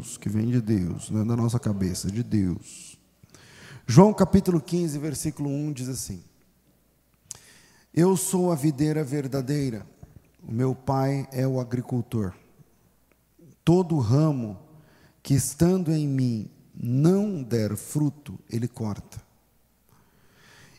[0.00, 2.98] Deus, que vem de Deus, não é da nossa cabeça, de Deus.
[3.86, 6.22] João capítulo 15, versículo 1 diz assim:
[7.92, 9.86] Eu sou a videira verdadeira,
[10.42, 12.32] o meu pai é o agricultor.
[13.62, 14.58] Todo ramo
[15.22, 19.20] que estando em mim não der fruto, ele corta.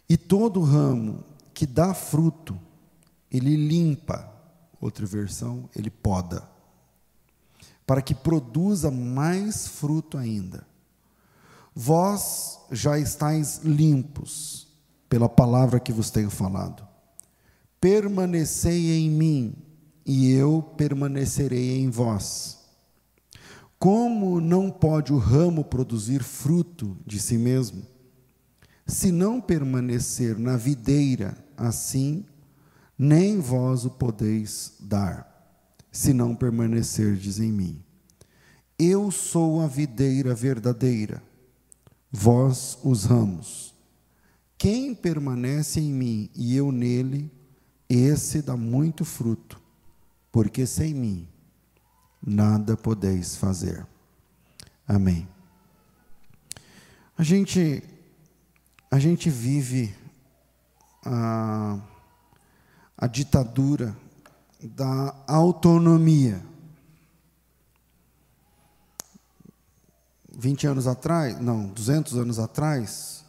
[0.10, 2.60] E todo ramo que dá fruto,
[3.32, 4.30] ele limpa.
[4.80, 6.51] Outra versão, ele poda.
[7.92, 10.66] Para que produza mais fruto ainda.
[11.76, 14.66] Vós já estáis limpos
[15.10, 16.88] pela palavra que vos tenho falado.
[17.82, 19.56] Permanecei em mim,
[20.06, 22.60] e eu permanecerei em vós.
[23.78, 27.86] Como não pode o ramo produzir fruto de si mesmo?
[28.88, 32.26] Se não permanecer na videira, assim,
[32.98, 35.31] nem vós o podeis dar,
[35.92, 37.84] se não permanecerdes em mim.
[38.80, 41.22] Eu sou a videira verdadeira,
[42.12, 43.76] vós os ramos.
[44.58, 47.32] Quem permanece em mim e eu nele,
[47.90, 49.62] esse dá muito fruto,
[50.32, 51.28] porque sem mim
[52.26, 53.86] nada podeis fazer.
[54.88, 55.28] Amém.
[57.18, 57.84] A gente,
[58.90, 59.94] a gente vive
[61.06, 61.80] a,
[62.98, 63.96] a ditadura
[64.62, 66.44] da autonomia.
[70.38, 73.24] 20 anos atrás, não, 200 anos atrás,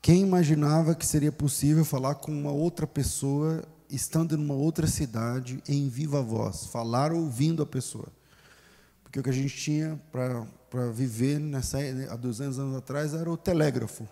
[0.00, 5.88] quem imaginava que seria possível falar com uma outra pessoa estando numa outra cidade em
[5.88, 8.08] viva voz, falar ouvindo a pessoa.
[9.02, 11.78] Porque o que a gente tinha para viver nessa,
[12.10, 14.08] há 200 anos atrás era o telégrafo.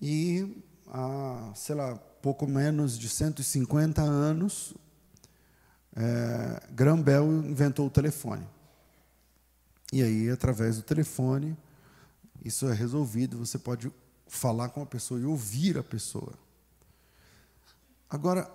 [0.00, 4.74] E há, sei lá, pouco menos de 150 anos,
[5.94, 8.44] é, Graham Bell inventou o telefone.
[9.92, 11.56] E aí, através do telefone,
[12.44, 13.92] isso é resolvido, você pode
[14.26, 16.32] falar com a pessoa e ouvir a pessoa.
[18.10, 18.50] Agora,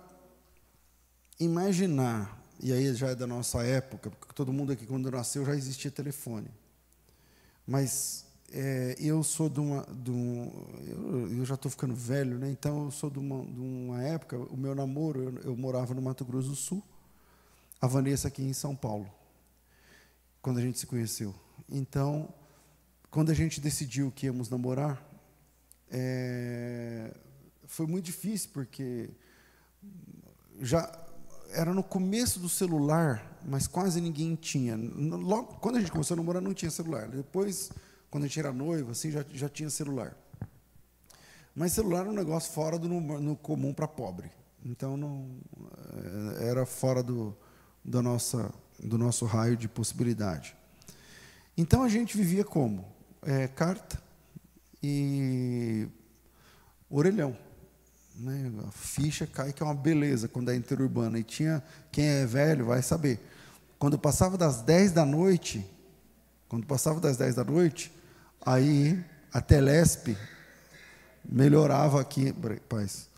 [1.40, 5.56] imaginar, e aí já é da nossa época, porque todo mundo aqui, quando nasceu, já
[5.56, 6.50] existia telefone.
[7.66, 9.86] Mas é, eu sou de uma.
[9.90, 10.52] De um,
[10.86, 12.50] eu, eu, já estou ficando velho, né?
[12.50, 16.02] então eu sou de uma, de uma época, o meu namoro, eu, eu, morava no
[16.02, 16.82] Mato Grosso do Sul,
[17.80, 19.10] a Vanessa aqui em São Paulo,
[20.42, 21.34] quando a gente se conheceu.
[21.66, 22.28] Então,
[23.10, 25.02] quando a gente decidiu que íamos namorar,
[25.90, 27.14] é,
[27.64, 29.08] foi muito difícil, porque
[30.60, 30.92] já
[31.52, 34.76] era no começo do celular, mas quase ninguém tinha.
[34.76, 37.08] Logo, quando a gente começou a namorar, não tinha celular.
[37.08, 37.70] Depois,
[38.12, 40.14] quando a gente era noivo, assim, já, já tinha celular.
[41.56, 44.30] Mas celular era um negócio fora do no, comum para pobre.
[44.62, 45.30] Então, não,
[46.38, 47.34] eh, era fora do,
[47.82, 50.54] do, nossa, do nosso raio de possibilidade.
[51.56, 52.84] Então, a gente vivia como?
[53.22, 53.98] É, carta
[54.82, 55.88] e
[56.90, 57.34] orelhão
[58.14, 61.18] né, a ficha cai, que é uma beleza quando é interurbana.
[61.18, 63.18] E tinha, quem é velho vai saber.
[63.78, 65.66] Quando passava das 10 da noite,
[66.46, 67.90] quando passava das 10 da noite,
[68.44, 70.16] aí a Telesp
[71.24, 72.34] melhorava aqui,
[72.68, 73.08] paz.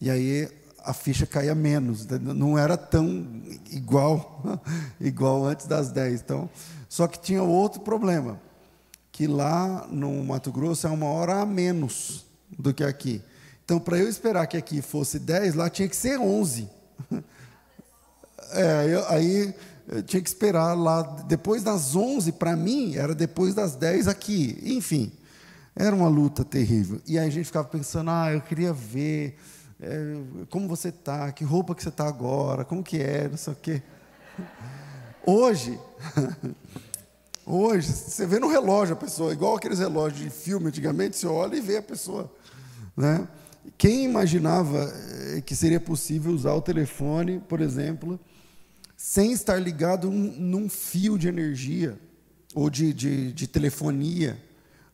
[0.00, 0.48] E aí
[0.84, 3.26] a ficha caía menos, não era tão
[3.70, 4.42] igual
[5.00, 6.20] igual antes das 10.
[6.20, 6.50] Então,
[6.88, 8.40] só que tinha outro problema,
[9.10, 12.26] que lá no Mato Grosso é uma hora a menos
[12.58, 13.22] do que aqui.
[13.64, 16.68] Então, para eu esperar que aqui fosse 10, lá tinha que ser 11.
[18.54, 19.54] É, eu, aí
[19.88, 24.58] eu tinha que esperar lá, depois das 11, para mim, era depois das 10 aqui.
[24.62, 25.12] Enfim,
[25.74, 27.00] era uma luta terrível.
[27.06, 29.36] E aí a gente ficava pensando, ah, eu queria ver
[29.80, 30.16] é,
[30.48, 33.56] como você está, que roupa que você está agora, como que é, não sei o
[33.56, 33.82] quê.
[35.26, 35.78] Hoje,
[37.44, 41.56] hoje, você vê no relógio a pessoa, igual aqueles relógios de filme antigamente, você olha
[41.56, 42.32] e vê a pessoa.
[42.96, 43.26] Né?
[43.76, 44.92] Quem imaginava
[45.36, 48.20] eh, que seria possível usar o telefone, por exemplo,
[49.02, 51.98] sem estar ligado num fio de energia
[52.54, 54.40] ou de, de, de telefonia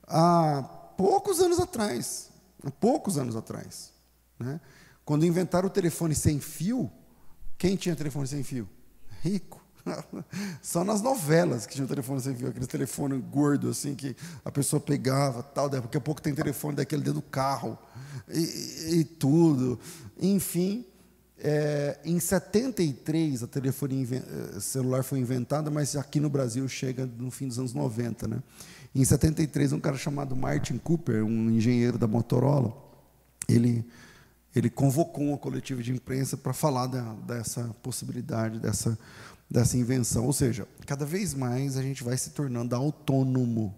[0.07, 0.63] há
[0.97, 2.31] poucos anos atrás?
[2.65, 3.93] Há poucos anos atrás.
[4.39, 4.59] Né?
[5.05, 6.91] Quando inventaram o telefone sem fio,
[7.59, 8.67] quem tinha telefone sem fio?
[9.21, 9.63] Rico.
[10.63, 14.81] Só nas novelas que tinha telefone sem fio, aquele telefone gordo assim que a pessoa
[14.81, 17.77] pegava, tal, daqui a pouco tem telefone daquele dentro do carro
[18.27, 19.79] e, e tudo.
[20.19, 20.87] Enfim,
[21.41, 27.31] é, em 73 a telefonia eh, celular foi inventada, mas aqui no Brasil chega no
[27.31, 28.43] fim dos anos 90, né?
[28.95, 32.77] Em 73 um cara chamado Martin Cooper, um engenheiro da Motorola,
[33.49, 33.85] ele
[34.57, 38.99] ele convocou uma coletiva de imprensa para falar da, dessa possibilidade, dessa
[39.49, 40.27] dessa invenção.
[40.27, 43.75] Ou seja, cada vez mais a gente vai se tornando autônomo.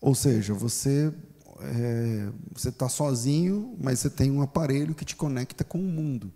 [0.00, 1.12] Ou seja, você
[1.62, 6.32] é, você está sozinho, mas você tem um aparelho que te conecta com o mundo.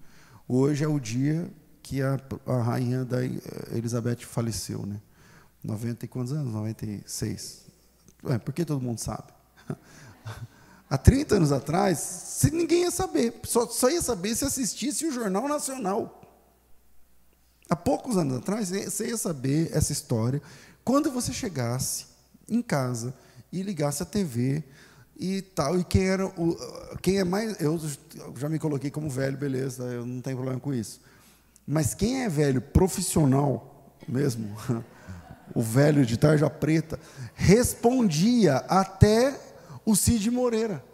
[0.47, 1.51] Hoje é o dia
[1.83, 3.19] que a, a rainha da
[3.73, 5.01] Elizabeth faleceu, né?
[5.63, 6.53] 90 e quantos anos?
[6.53, 7.65] 96.
[8.27, 9.33] É, porque todo mundo sabe.
[10.89, 13.41] Há 30 anos atrás, ninguém ia saber.
[13.45, 16.21] Só, só ia saber se assistisse o Jornal Nacional.
[17.69, 20.41] Há poucos anos atrás, você ia saber essa história
[20.85, 22.07] quando você chegasse
[22.47, 23.15] em casa
[23.51, 24.63] e ligasse a TV
[25.19, 25.79] e tal.
[25.79, 26.57] E quem era o,
[27.03, 27.61] quem é mais.
[27.61, 27.81] Eu
[28.37, 31.01] já me coloquei como velho, beleza, eu não tenho problema com isso.
[31.67, 34.55] Mas quem é velho profissional mesmo,
[35.55, 36.99] o velho de tarja preta,
[37.35, 39.39] respondia até
[39.85, 40.85] o Cid Moreira.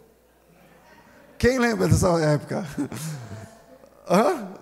[1.37, 2.65] Quem lembra dessa época?
[4.07, 4.53] Hã?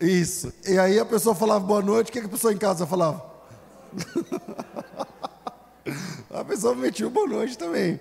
[0.00, 0.52] Isso.
[0.66, 3.30] E aí a pessoa falava boa noite, o que a pessoa em casa falava?
[6.30, 8.00] a pessoa metia boa noite também.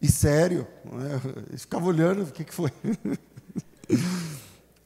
[0.00, 1.20] E sério, né?
[1.56, 2.70] ficava olhando, o que, que foi?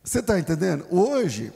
[0.02, 0.86] Você está entendendo?
[0.90, 1.52] Hoje,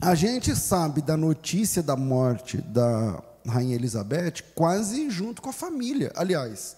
[0.00, 6.12] a gente sabe da notícia da morte da Rainha Elizabeth quase junto com a família.
[6.14, 6.76] Aliás,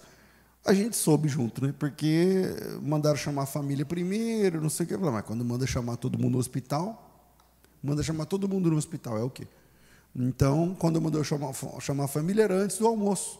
[0.65, 1.75] a gente soube junto, né?
[1.79, 2.43] Porque
[2.83, 4.97] mandaram chamar a família primeiro, não sei o que.
[4.97, 7.25] Mas quando manda chamar todo mundo no hospital,
[7.83, 9.47] manda chamar todo mundo no hospital, é o quê?
[10.19, 13.39] Então, quando mandou chamar, chamar a família, era antes do almoço.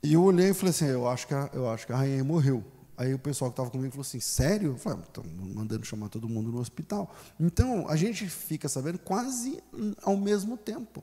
[0.00, 2.22] E eu olhei e falei assim: eu acho que a, eu acho que a rainha
[2.22, 2.62] morreu.
[2.96, 4.72] Aí o pessoal que estava comigo falou assim: sério?
[4.72, 7.12] Eu falei: estão mandando chamar todo mundo no hospital.
[7.40, 9.60] Então, a gente fica sabendo quase
[10.02, 11.02] ao mesmo tempo.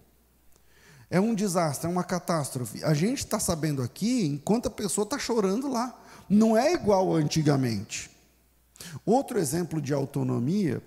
[1.09, 2.81] É um desastre, é uma catástrofe.
[2.83, 5.99] A gente está sabendo aqui enquanto a pessoa está chorando lá.
[6.29, 8.09] Não é igual antigamente.
[9.05, 10.81] Outro exemplo de autonomia: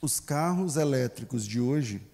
[0.00, 2.09] os carros elétricos de hoje,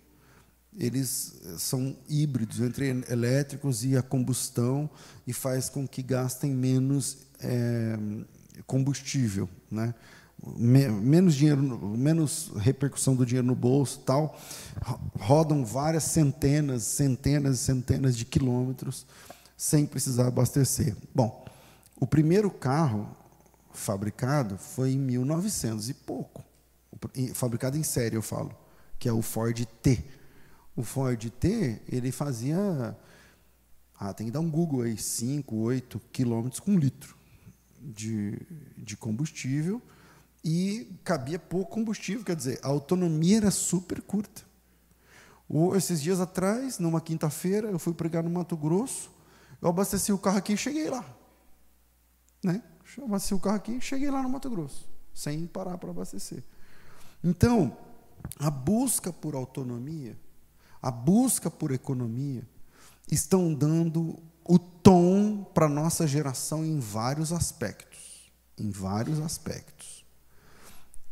[0.79, 4.89] eles são híbridos entre elétricos e a combustão
[5.27, 7.99] e faz com que gastem menos é,
[8.67, 9.95] combustível, né?
[10.55, 11.63] menos dinheiro,
[11.97, 14.39] menos repercussão do dinheiro no bolso, tal,
[15.19, 19.07] rodam várias centenas, centenas e centenas de quilômetros
[19.57, 20.95] sem precisar abastecer.
[21.15, 21.45] Bom,
[21.99, 23.09] o primeiro carro
[23.73, 26.45] fabricado foi em 1900 e pouco,
[27.35, 28.55] fabricado em série, eu falo,
[28.99, 30.05] que é o Ford T.
[30.77, 32.97] O Ford T, ele fazia,
[33.99, 37.17] ah, tem que dar um Google aí, 5, 8 quilômetros com litro
[37.81, 38.39] de,
[38.77, 39.81] de combustível,
[40.45, 44.43] e cabia pouco combustível, quer dizer, a autonomia era super curta.
[45.49, 49.11] O, esses dias atrás, numa quinta-feira, eu fui pregar no Mato Grosso,
[49.61, 51.05] eu abasteci o carro aqui e cheguei lá.
[52.45, 52.63] Né?
[53.03, 56.45] Abasteci o carro aqui e cheguei lá no Mato Grosso, sem parar para abastecer.
[57.25, 57.77] Então,
[58.39, 60.17] a busca por autonomia,
[60.87, 62.47] a busca por economia,
[63.11, 68.31] estão dando o tom para a nossa geração em vários aspectos.
[68.57, 70.05] Em vários aspectos.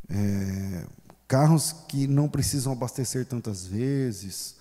[0.09, 0.87] É,
[1.26, 4.55] carros que não precisam abastecer tantas vezes,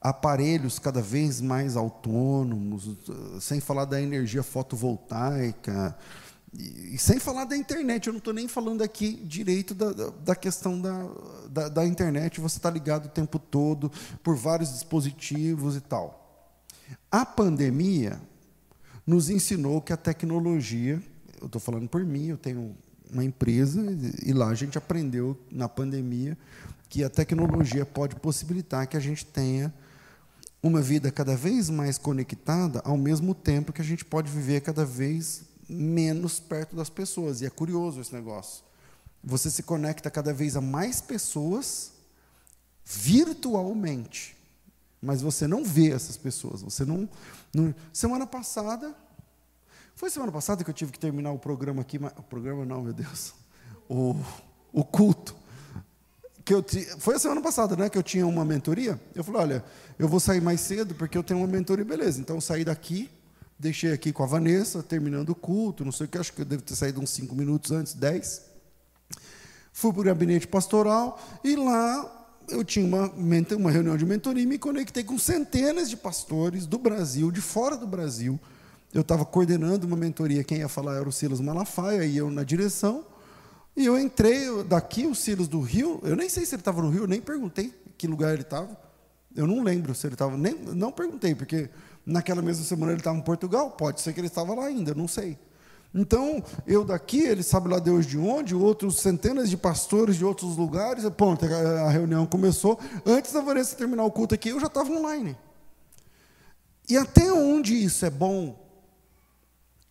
[0.00, 2.96] aparelhos cada vez mais autônomos,
[3.40, 5.98] sem falar da energia fotovoltaica,
[6.52, 8.06] e, sem falar da internet.
[8.06, 11.08] Eu não estou nem falando aqui direito da, da questão da,
[11.48, 13.90] da, da internet, você está ligado o tempo todo
[14.22, 16.16] por vários dispositivos e tal.
[17.10, 18.20] A pandemia
[19.06, 21.02] nos ensinou que a tecnologia,
[21.40, 22.76] eu estou falando por mim, eu tenho
[23.12, 23.80] uma empresa
[24.24, 26.38] e lá a gente aprendeu na pandemia
[26.88, 29.72] que a tecnologia pode possibilitar que a gente tenha
[30.62, 34.84] uma vida cada vez mais conectada, ao mesmo tempo que a gente pode viver cada
[34.84, 37.40] vez menos perto das pessoas.
[37.40, 38.64] E é curioso esse negócio.
[39.22, 41.92] Você se conecta cada vez a mais pessoas
[42.84, 44.36] virtualmente,
[45.00, 46.62] mas você não vê essas pessoas.
[46.62, 47.08] Você não,
[47.54, 48.94] não semana passada
[50.00, 52.80] foi semana passada que eu tive que terminar o programa aqui, mas, o programa não,
[52.80, 53.34] meu Deus,
[53.86, 54.16] o,
[54.72, 55.36] o culto.
[56.42, 56.64] Que eu,
[56.98, 58.98] foi a semana passada, né, que eu tinha uma mentoria.
[59.14, 59.64] Eu falei, olha,
[59.98, 62.18] eu vou sair mais cedo porque eu tenho uma mentoria, beleza.
[62.18, 63.10] Então eu saí daqui,
[63.60, 66.46] deixei aqui com a Vanessa, terminando o culto, não sei o que, acho que eu
[66.46, 68.42] devo ter saído uns cinco minutos antes, dez.
[69.72, 72.16] Fui para o gabinete pastoral e lá
[72.48, 73.12] eu tinha uma,
[73.56, 77.76] uma reunião de mentoria e me conectei com centenas de pastores do Brasil, de fora
[77.76, 78.40] do Brasil,
[78.92, 82.42] eu estava coordenando uma mentoria, quem ia falar era o Silas Malafaia, e eu na
[82.42, 83.04] direção.
[83.76, 86.90] E eu entrei daqui, o Silas do Rio, eu nem sei se ele estava no
[86.90, 88.76] Rio, eu nem perguntei que lugar ele estava.
[89.34, 91.70] Eu não lembro se ele estava, nem não perguntei, porque
[92.10, 95.08] naquela mesma semana ele estava em Portugal, pode ser que ele estava lá ainda, não
[95.08, 95.38] sei.
[95.92, 100.56] Então, eu daqui, ele sabe lá Deus de onde, outros centenas de pastores de outros
[100.56, 102.78] lugares, pronto, a reunião começou.
[103.04, 105.36] Antes da Vanessa terminar o culto aqui, eu já estava online.
[106.88, 108.68] E até onde isso é bom?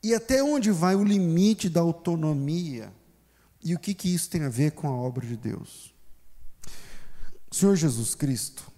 [0.02, 2.94] E até onde vai o limite da autonomia?
[3.62, 5.94] E o que, que isso tem a ver com a obra de Deus?
[7.52, 8.72] O Senhor Jesus Cristo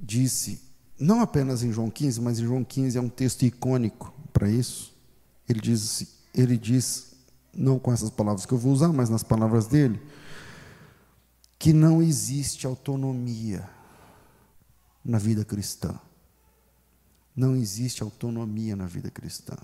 [0.00, 0.69] disse,
[1.00, 4.94] não apenas em João 15, mas em João 15 é um texto icônico para isso.
[5.48, 7.14] Ele diz, ele diz,
[7.54, 10.00] não com essas palavras que eu vou usar, mas nas palavras dele,
[11.58, 13.68] que não existe autonomia
[15.02, 15.98] na vida cristã.
[17.34, 19.56] Não existe autonomia na vida cristã.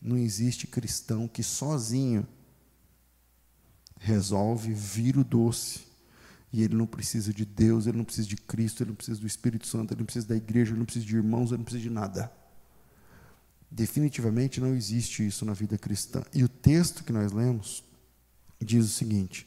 [0.00, 2.24] Não existe cristão que sozinho
[3.98, 5.87] resolve vir o doce.
[6.52, 9.26] E ele não precisa de Deus, ele não precisa de Cristo, ele não precisa do
[9.26, 11.82] Espírito Santo, ele não precisa da igreja, ele não precisa de irmãos, ele não precisa
[11.82, 12.32] de nada.
[13.70, 16.22] Definitivamente não existe isso na vida cristã.
[16.34, 17.84] E o texto que nós lemos
[18.60, 19.46] diz o seguinte: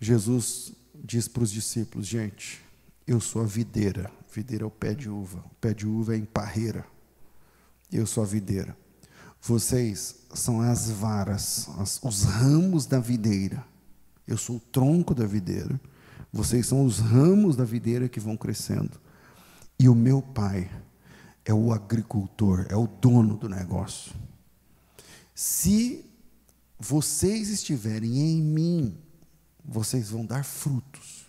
[0.00, 2.60] Jesus diz para os discípulos, gente,
[3.06, 6.18] eu sou a videira, videira é o pé de uva, o pé de uva é
[6.18, 6.84] em parreira,
[7.92, 8.76] eu sou a videira.
[9.40, 13.64] Vocês são as varas, as, os ramos da videira.
[14.26, 15.80] Eu sou o tronco da videira.
[16.36, 19.00] Vocês são os ramos da videira que vão crescendo.
[19.78, 20.70] E o meu pai
[21.46, 24.14] é o agricultor, é o dono do negócio.
[25.34, 26.04] Se
[26.78, 28.98] vocês estiverem em mim,
[29.64, 31.26] vocês vão dar frutos.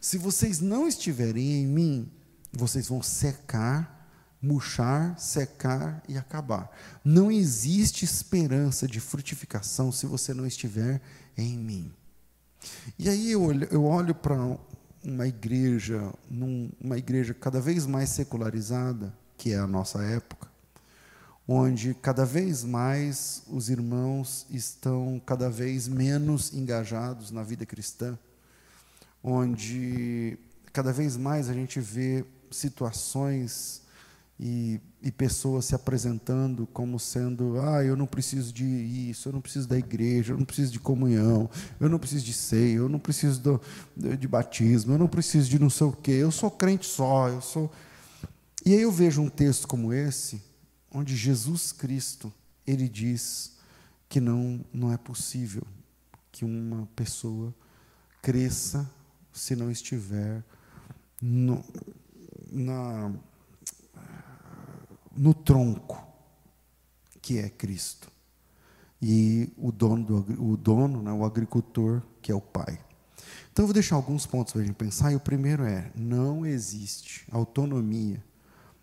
[0.00, 2.10] Se vocês não estiverem em mim,
[2.52, 3.96] vocês vão secar
[4.42, 6.70] murchar, secar e acabar.
[7.04, 11.00] Não existe esperança de frutificação se você não estiver
[11.36, 11.92] em mim.
[12.98, 14.36] E aí eu olho, eu olho para
[15.04, 16.12] uma igreja,
[16.80, 20.48] uma igreja cada vez mais secularizada, que é a nossa época,
[21.46, 28.18] onde cada vez mais os irmãos estão cada vez menos engajados na vida cristã,
[29.22, 30.38] onde
[30.72, 33.82] cada vez mais a gente vê situações
[34.38, 39.40] e, e, pessoas se apresentando como sendo, ah, eu não preciso de isso, eu não
[39.40, 41.48] preciso da igreja, eu não preciso de comunhão,
[41.80, 43.60] eu não preciso de ceia, eu não preciso do,
[44.16, 47.40] de batismo, eu não preciso de não sei o quê, eu sou crente só, eu
[47.40, 47.72] sou.
[48.64, 50.42] E aí eu vejo um texto como esse,
[50.90, 52.30] onde Jesus Cristo,
[52.66, 53.56] ele diz
[54.08, 55.62] que não, não é possível
[56.30, 57.54] que uma pessoa
[58.20, 58.88] cresça
[59.32, 60.44] se não estiver
[61.22, 61.64] no,
[62.50, 63.12] na
[65.16, 66.02] no tronco,
[67.20, 68.10] que é Cristo.
[69.00, 72.78] E o dono, do, o dono, né, o agricultor, que é o Pai.
[73.52, 75.12] Então eu vou deixar alguns pontos para a gente pensar.
[75.12, 78.22] E o primeiro é: não existe autonomia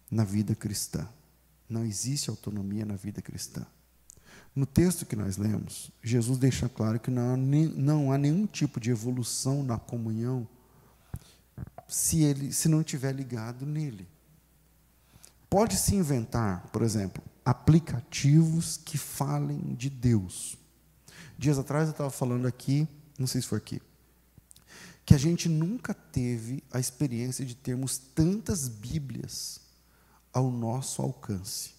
[0.09, 1.07] na vida cristã.
[1.69, 3.65] Não existe autonomia na vida cristã.
[4.55, 8.79] No texto que nós lemos, Jesus deixa claro que não há, não há nenhum tipo
[8.79, 10.47] de evolução na comunhão
[11.87, 14.07] se ele se não estiver ligado nele.
[15.53, 20.57] Pode-se inventar, por exemplo, aplicativos que falem de Deus.
[21.37, 22.87] Dias atrás eu estava falando aqui,
[23.19, 23.79] não sei se foi aqui,
[25.05, 29.59] que a gente nunca teve a experiência de termos tantas Bíblias
[30.33, 31.75] ao nosso alcance.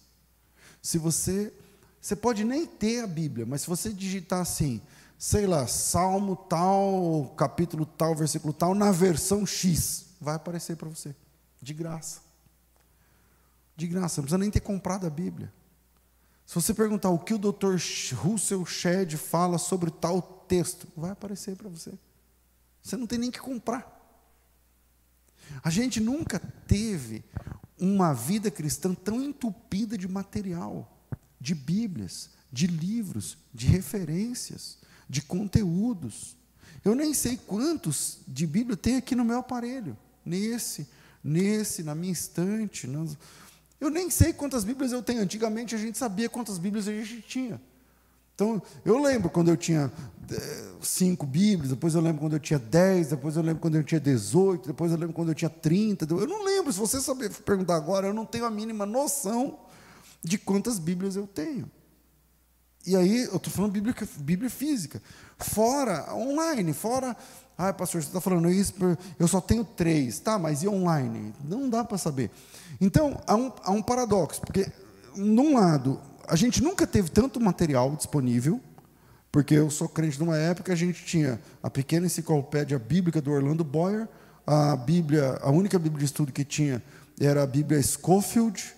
[0.81, 1.51] Se você,
[1.99, 4.81] você pode nem ter a Bíblia, mas se você digitar assim,
[5.19, 11.13] sei lá, Salmo tal, capítulo tal, versículo tal, na versão X, vai aparecer para você,
[11.61, 12.24] de graça
[13.75, 15.51] de graça, não precisa nem ter comprado a Bíblia.
[16.45, 17.75] Se você perguntar o que o Dr.
[18.15, 21.91] Russell Shedd fala sobre tal texto, vai aparecer para você.
[22.81, 23.91] Você não tem nem que comprar.
[25.63, 27.23] A gente nunca teve
[27.79, 30.97] uma vida cristã tão entupida de material,
[31.39, 34.77] de Bíblias, de livros, de referências,
[35.09, 36.37] de conteúdos.
[36.83, 40.87] Eu nem sei quantos de Bíblia tem aqui no meu aparelho, nesse,
[41.23, 42.87] nesse, na minha estante.
[42.87, 43.17] Nas,
[43.79, 45.21] eu nem sei quantas Bíblias eu tenho.
[45.21, 47.61] Antigamente a gente sabia quantas Bíblias a gente tinha.
[48.35, 49.89] Então, eu lembro quando eu tinha
[50.29, 53.83] eh, cinco Bíblias, depois eu lembro quando eu tinha dez, depois eu lembro quando eu
[53.83, 56.05] tinha dezoito, depois eu lembro quando eu tinha trinta.
[56.09, 59.59] Eu não lembro, se você saber perguntar agora, eu não tenho a mínima noção
[60.21, 61.71] de quantas Bíblias eu tenho.
[62.85, 65.01] E aí, eu estou falando Bíblia, Bíblia física.
[65.37, 67.15] Fora, online, fora.
[67.57, 68.73] Ah, pastor, você está falando isso,
[69.17, 70.19] eu só tenho três.
[70.19, 71.33] Tá, mas e online?
[71.43, 72.29] Não dá para saber.
[72.81, 74.67] Então, há um, há um paradoxo, porque,
[75.15, 78.59] num lado, a gente nunca teve tanto material disponível,
[79.31, 83.63] porque eu sou crente numa época, a gente tinha a pequena enciclopédia bíblica do Orlando
[83.63, 84.07] Boyer,
[84.45, 86.83] a Bíblia, a única Bíblia de estudo que tinha
[87.19, 88.73] era a Bíblia Schofield,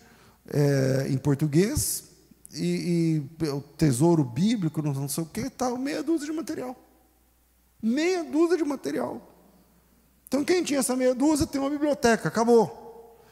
[0.49, 2.05] é, em português,
[2.53, 6.75] e, e o tesouro bíblico, não sei o que, tal, meia dúzia de material.
[7.81, 9.21] Meia dúzia de material.
[10.27, 12.85] Então, quem tinha essa meia dúzia tem uma biblioteca, acabou.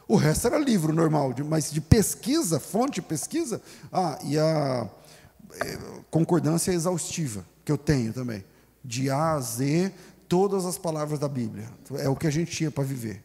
[0.08, 3.60] O resto era livro normal, mas de pesquisa, fonte de pesquisa,
[3.92, 4.88] ah, e a
[5.60, 5.78] é,
[6.10, 8.44] concordância exaustiva, que eu tenho também,
[8.84, 9.92] de A a Z,
[10.28, 11.68] todas as palavras da Bíblia.
[11.98, 13.24] É o que a gente tinha para viver.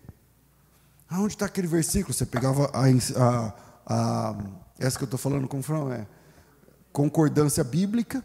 [1.10, 2.14] Aonde está aquele versículo?
[2.14, 2.86] Você pegava a,
[3.20, 3.54] a,
[3.86, 4.36] a
[4.80, 5.64] essa que eu estou falando, como
[5.94, 6.08] é?
[6.92, 8.24] Concordância bíblica.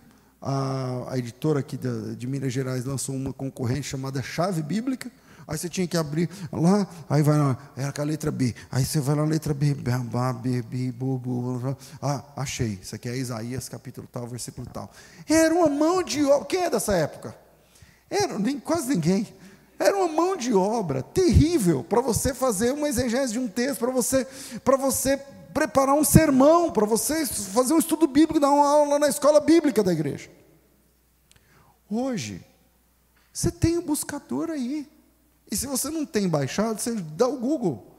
[0.48, 5.10] A, a editora aqui de, de Minas Gerais lançou uma concorrente chamada Chave Bíblica
[5.48, 8.52] Aí você tinha que abrir lá, aí vai lá, era com a letra B.
[8.70, 12.80] Aí você vai na letra B, B, B, bu, bu, Ah, achei.
[12.82, 14.90] Isso aqui é Isaías, capítulo tal, versículo tal.
[15.28, 16.46] Era uma mão de obra.
[16.46, 17.32] Quem é dessa época?
[18.10, 19.28] Era nem, quase ninguém.
[19.78, 23.92] Era uma mão de obra terrível para você fazer uma exegese de um texto, para
[23.92, 24.26] você,
[24.64, 25.16] para você
[25.56, 29.82] preparar um sermão, para você fazer um estudo bíblico, dar uma aula na escola bíblica
[29.82, 30.28] da igreja.
[31.88, 32.44] Hoje,
[33.32, 34.86] você tem um buscador aí.
[35.50, 37.90] E se você não tem baixado, você dá o Google.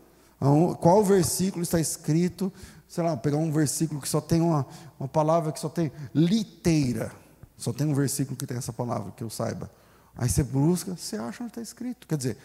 [0.79, 2.53] Qual versículo está escrito?
[2.87, 4.67] Sei lá, pegar um versículo que só tem uma,
[4.99, 7.11] uma palavra que só tem liteira.
[7.57, 9.71] Só tem um versículo que tem essa palavra, que eu saiba.
[10.15, 12.05] Aí você busca, você acha onde está escrito.
[12.05, 12.37] Quer dizer,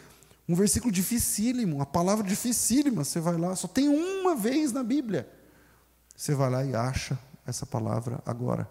[0.53, 5.29] um versículo dificílimo, uma palavra dificílima, você vai lá, só tem uma vez na Bíblia.
[6.17, 8.69] Você vai lá e acha essa palavra agora,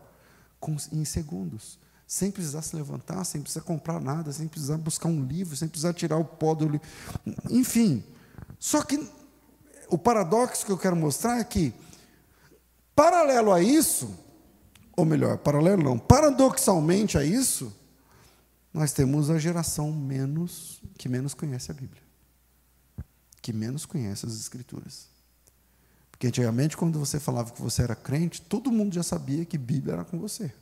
[0.59, 1.79] com, em segundos
[2.11, 5.93] sem precisar se levantar, sem precisar comprar nada, sem precisar buscar um livro, sem precisar
[5.93, 6.85] tirar o pó do livro.
[7.49, 8.03] Enfim.
[8.59, 9.09] Só que
[9.87, 11.73] o paradoxo que eu quero mostrar é que,
[12.93, 14.13] paralelo a isso,
[14.93, 17.73] ou melhor, paralelo não, paradoxalmente a isso,
[18.73, 22.01] nós temos a geração menos que menos conhece a Bíblia,
[23.41, 25.09] que menos conhece as Escrituras.
[26.11, 29.95] Porque antigamente, quando você falava que você era crente, todo mundo já sabia que Bíblia
[29.95, 30.53] era com você.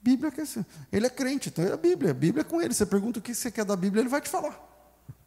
[0.00, 0.32] Bíblia,
[0.92, 2.72] ele é crente, então é a Bíblia, a Bíblia é com ele.
[2.72, 4.72] Você pergunta o que você quer da Bíblia, ele vai te falar.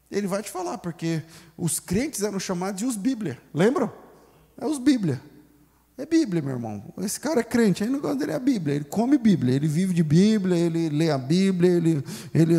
[0.10, 1.24] Ele vai te falar, porque
[1.58, 3.42] os crentes eram chamados de os Bíblia.
[3.54, 3.92] Lembram?
[4.58, 5.22] É os Bíblia.
[5.98, 6.94] É Bíblia, meu irmão.
[7.00, 8.76] Esse cara é crente, aí não gosta dele é a Bíblia.
[8.76, 12.54] Ele come Bíblia, ele vive de Bíblia, ele lê a Bíblia, ele, ele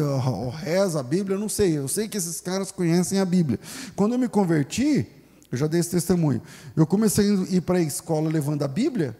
[0.55, 1.79] reza a Bíblia, eu não sei.
[1.79, 3.61] Eu sei que esses caras conhecem a Bíblia.
[3.95, 5.07] Quando eu me converti,
[5.53, 6.43] eu já dei esse testemunho.
[6.75, 9.17] Eu comecei a ir para a escola levando a Bíblia,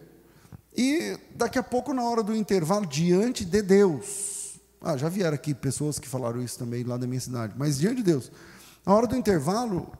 [0.75, 4.59] e daqui a pouco, na hora do intervalo, diante de Deus.
[4.81, 7.97] Ah, já vieram aqui pessoas que falaram isso também lá da minha cidade, mas diante
[7.97, 8.31] de Deus.
[8.85, 9.91] Na hora do intervalo,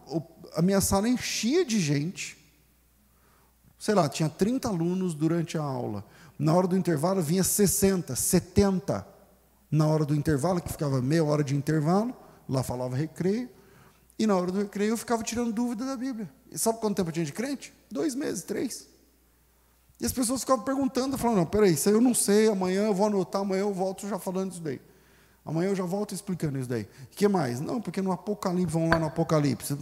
[0.56, 2.39] a minha sala enchia de gente.
[3.80, 6.04] Sei lá, tinha 30 alunos durante a aula.
[6.38, 9.08] Na hora do intervalo, vinha 60, 70.
[9.72, 12.14] Na hora do intervalo, que ficava meia hora de intervalo,
[12.48, 13.50] lá falava recreio.
[14.18, 16.30] E na hora do recreio, eu ficava tirando dúvida da Bíblia.
[16.52, 17.74] E sabe quanto tempo eu tinha de crente?
[17.90, 18.90] Dois meses, três.
[19.98, 22.94] E as pessoas ficavam perguntando, falando, não, peraí, isso aí eu não sei, amanhã eu
[22.94, 24.82] vou anotar, amanhã eu volto já falando isso daí.
[25.46, 26.84] Amanhã eu já volto explicando isso daí.
[26.84, 27.62] O que mais?
[27.62, 29.78] Não, porque no Apocalipse, vão lá no Apocalipse.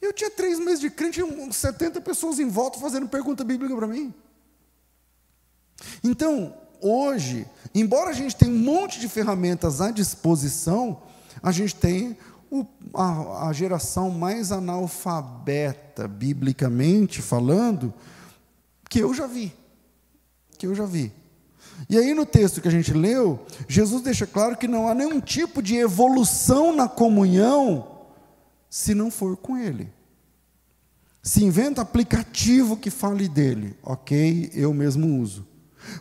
[0.00, 1.20] Eu tinha três meses de crente,
[1.52, 4.14] 70 pessoas em volta fazendo pergunta bíblica para mim.
[6.02, 11.02] Então, hoje, embora a gente tenha um monte de ferramentas à disposição,
[11.42, 12.16] a gente tem
[12.50, 17.92] o, a, a geração mais analfabeta, biblicamente falando,
[18.88, 19.52] que eu já vi.
[20.56, 21.12] Que eu já vi.
[21.88, 25.20] E aí, no texto que a gente leu, Jesus deixa claro que não há nenhum
[25.20, 27.97] tipo de evolução na comunhão
[28.68, 29.92] se não for com Ele.
[31.22, 35.46] Se inventa aplicativo que fale dele, ok, eu mesmo uso.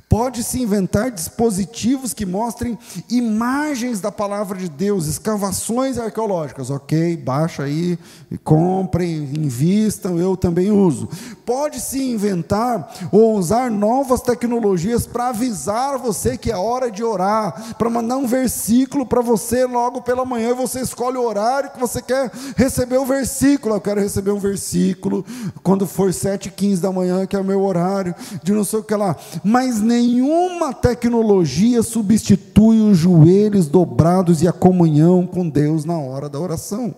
[0.10, 2.78] Pode-se inventar dispositivos que mostrem
[3.10, 6.70] imagens da palavra de Deus, escavações arqueológicas.
[6.70, 7.98] Ok, baixa aí,
[8.44, 11.10] comprem, invistam, eu também uso.
[11.46, 17.90] Pode-se inventar ou usar novas tecnologias para avisar você que é hora de orar, para
[17.90, 22.32] mandar um versículo para você logo pela manhã, você escolhe o horário que você quer
[22.56, 23.76] receber o versículo.
[23.76, 25.26] Eu quero receber um versículo
[25.64, 28.96] quando for 7h15 da manhã, que é o meu horário, de não sei o que
[28.96, 29.16] lá.
[29.44, 36.28] Mas mas nenhuma tecnologia substitui os joelhos dobrados e a comunhão com Deus na hora
[36.28, 36.96] da oração.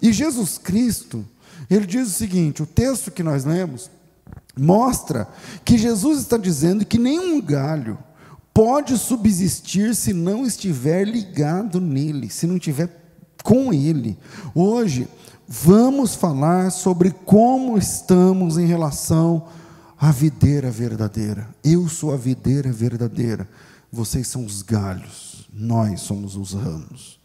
[0.00, 1.24] E Jesus Cristo,
[1.68, 3.90] ele diz o seguinte: o texto que nós lemos
[4.56, 5.28] mostra
[5.64, 7.98] que Jesus está dizendo que nenhum galho
[8.54, 12.88] pode subsistir se não estiver ligado nele, se não estiver
[13.42, 14.16] com ele.
[14.54, 15.08] Hoje,
[15.48, 19.59] vamos falar sobre como estamos em relação a
[20.08, 21.48] videira verdadeira.
[21.62, 23.48] Eu sou a videira verdadeira.
[23.92, 25.48] Vocês são os galhos.
[25.52, 27.20] Nós somos os ramos.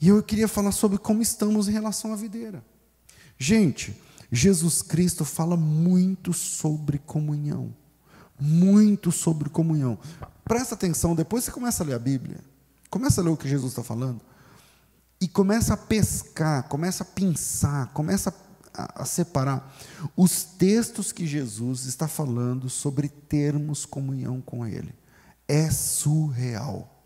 [0.00, 2.64] E eu queria falar sobre como estamos em relação à videira.
[3.38, 7.74] Gente, Jesus Cristo fala muito sobre comunhão.
[8.40, 9.98] Muito sobre comunhão.
[10.44, 12.40] Presta atenção, depois você começa a ler a Bíblia,
[12.90, 14.20] começa a ler o que Jesus está falando,
[15.20, 18.32] e começa a pescar, começa a pensar, começa a,
[18.74, 19.74] a separar
[20.16, 24.94] os textos que Jesus está falando sobre termos comunhão com Ele.
[25.46, 27.04] É surreal.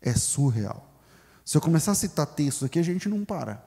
[0.00, 0.92] É surreal.
[1.44, 3.64] Se eu começar a citar textos aqui, a gente não para.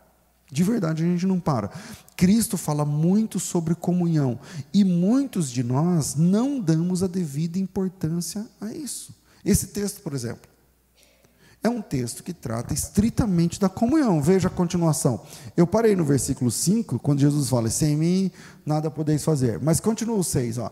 [0.52, 1.70] De verdade, a gente não para.
[2.16, 4.40] Cristo fala muito sobre comunhão
[4.74, 9.14] e muitos de nós não damos a devida importância a isso.
[9.44, 10.50] Esse texto, por exemplo,
[11.66, 14.22] é um texto que trata estritamente da comunhão.
[14.22, 15.26] Veja a continuação.
[15.58, 18.32] Eu parei no versículo 5, quando Jesus fala: Sem mim
[18.64, 19.60] nada podeis fazer.
[19.60, 20.72] Mas continua o 6, ó.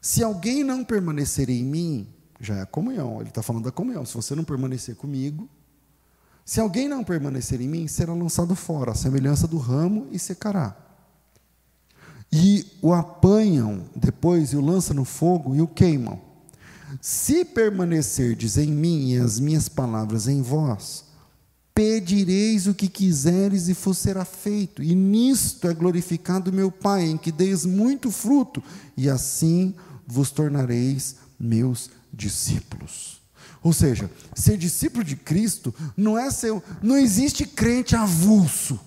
[0.00, 2.08] Se alguém não permanecer em mim,
[2.40, 3.20] já é a comunhão.
[3.20, 4.06] Ele está falando da comunhão.
[4.06, 5.46] Se você não permanecer comigo,
[6.42, 10.74] se alguém não permanecer em mim, será lançado fora, a semelhança do ramo, e secará.
[12.32, 16.25] E o apanham depois e o lançam no fogo e o queimam.
[17.00, 21.04] Se permanecerdes em mim e as minhas palavras em vós,
[21.74, 24.82] pedireis o que quiseres e vos será feito.
[24.82, 28.62] E nisto é glorificado meu Pai, em que deis muito fruto,
[28.96, 29.74] e assim
[30.06, 33.20] vos tornareis meus discípulos.
[33.62, 38.78] Ou seja, ser discípulo de Cristo não é ser, não existe crente avulso.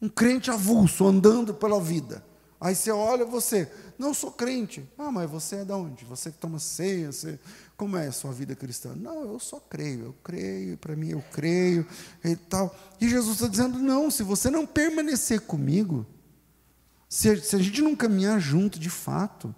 [0.00, 2.22] Um crente avulso andando pela vida.
[2.60, 4.88] Aí você olha você, não sou crente.
[4.96, 6.04] Ah, mas você é de onde?
[6.06, 7.38] Você que toma ceia, você,
[7.76, 8.94] como é a sua vida cristã?
[8.96, 11.86] Não, eu só creio, eu creio, para mim eu creio
[12.24, 12.74] e tal.
[13.00, 16.06] E Jesus está dizendo: não, se você não permanecer comigo,
[17.08, 19.54] se, se a gente não caminhar junto de fato,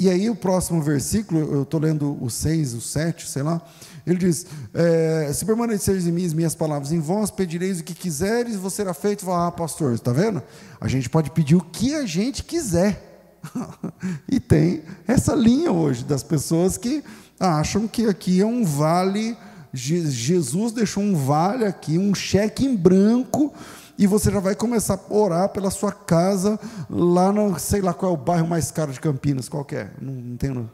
[0.00, 3.60] e aí o próximo versículo, eu estou lendo o 6, o 7, sei lá,
[4.08, 7.94] ele diz, é, se permaneceres em mim, as minhas palavras em vós, pedireis o que
[7.94, 9.24] quiseres, e você será feito.
[9.24, 10.42] Fala, ah, pastor, está vendo?
[10.80, 13.04] A gente pode pedir o que a gente quiser.
[14.26, 17.04] e tem essa linha hoje das pessoas que
[17.38, 19.36] acham que aqui é um vale,
[19.74, 23.52] Jesus deixou um vale aqui, um cheque em branco,
[23.98, 28.12] e você já vai começar a orar pela sua casa lá no, sei lá qual
[28.12, 29.90] é o bairro mais caro de Campinas, qual é?
[30.00, 30.70] Não, não tenho.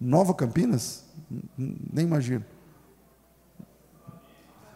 [0.00, 1.04] Nova Campinas?
[1.56, 2.44] Nem imagino.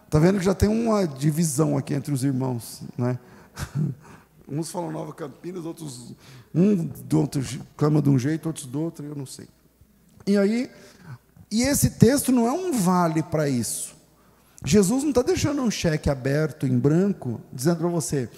[0.09, 3.19] Está vendo que já tem uma divisão aqui entre os irmãos, né?
[4.49, 6.15] Uns falam Nova Campinas, outros
[6.55, 7.43] um do outro
[7.77, 9.47] clama de um jeito, outros do outro, eu não sei.
[10.27, 10.71] E aí,
[11.51, 13.95] e esse texto não é um vale para isso.
[14.65, 18.31] Jesus não está deixando um cheque aberto em branco, dizendo para você: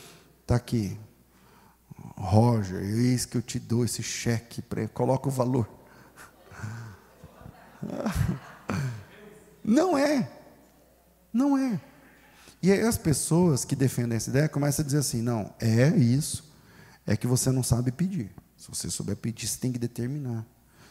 [0.43, 0.99] está aqui,
[2.17, 4.61] Roger, eis que eu te dou esse cheque,
[4.93, 5.69] coloca o valor.
[9.63, 10.40] Não é.
[11.33, 11.81] Não é.
[12.63, 16.51] E aí as pessoas que defendem essa ideia começam a dizer assim: não, é isso,
[17.07, 18.31] é que você não sabe pedir.
[18.57, 20.45] Se você souber pedir, você tem que determinar,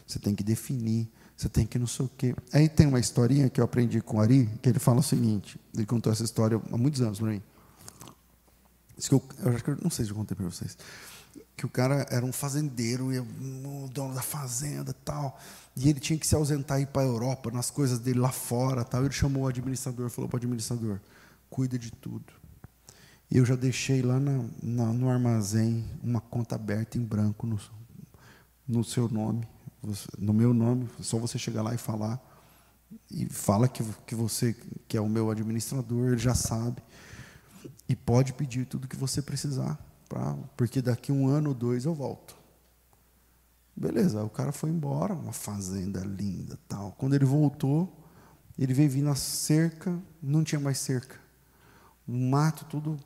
[0.05, 2.35] você tem que definir, você tem que não sei o quê.
[2.51, 5.59] Aí tem uma historinha que eu aprendi com o Ari, que ele fala o seguinte:
[5.73, 7.43] ele contou essa história há muitos anos para mim.
[8.97, 10.75] que eu, eu acho que eu não sei se eu contei para vocês.
[11.55, 15.39] Que o cara era um fazendeiro, o dono da fazenda tal.
[15.79, 18.31] E ele tinha que se ausentar e ir para a Europa, nas coisas dele lá
[18.31, 18.83] fora.
[18.83, 19.05] Tal.
[19.05, 20.99] Ele chamou o administrador, falou para o administrador:
[21.49, 22.33] cuida de tudo.
[23.31, 27.59] Eu já deixei lá na, na, no armazém uma conta aberta em branco no,
[28.67, 29.47] no seu nome
[30.17, 32.19] no meu nome, só você chegar lá e falar
[33.09, 34.55] e fala que, que você
[34.87, 36.81] que é o meu administrador, ele já sabe
[37.87, 41.93] e pode pedir tudo que você precisar, pra, porque daqui um ano ou dois eu
[41.93, 42.37] volto.
[43.79, 46.93] Beleza, o cara foi embora, uma fazenda linda, tal.
[46.97, 47.89] Quando ele voltou,
[48.57, 51.15] ele veio vindo a cerca, não tinha mais cerca,
[52.05, 52.97] um mato tudo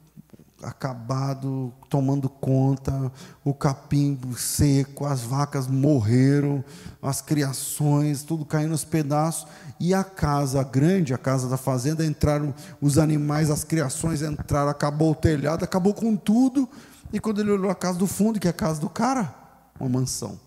[0.63, 3.11] acabado, tomando conta,
[3.45, 6.65] o capim seco, as vacas morreram,
[7.03, 9.45] as criações, tudo caindo nos pedaços,
[9.79, 15.11] e a casa grande, a casa da fazenda, entraram os animais, as criações entraram, acabou
[15.11, 16.67] o telhado, acabou com tudo,
[17.11, 19.35] e quando ele olhou a casa do fundo, que é a casa do cara,
[19.79, 20.39] uma mansão.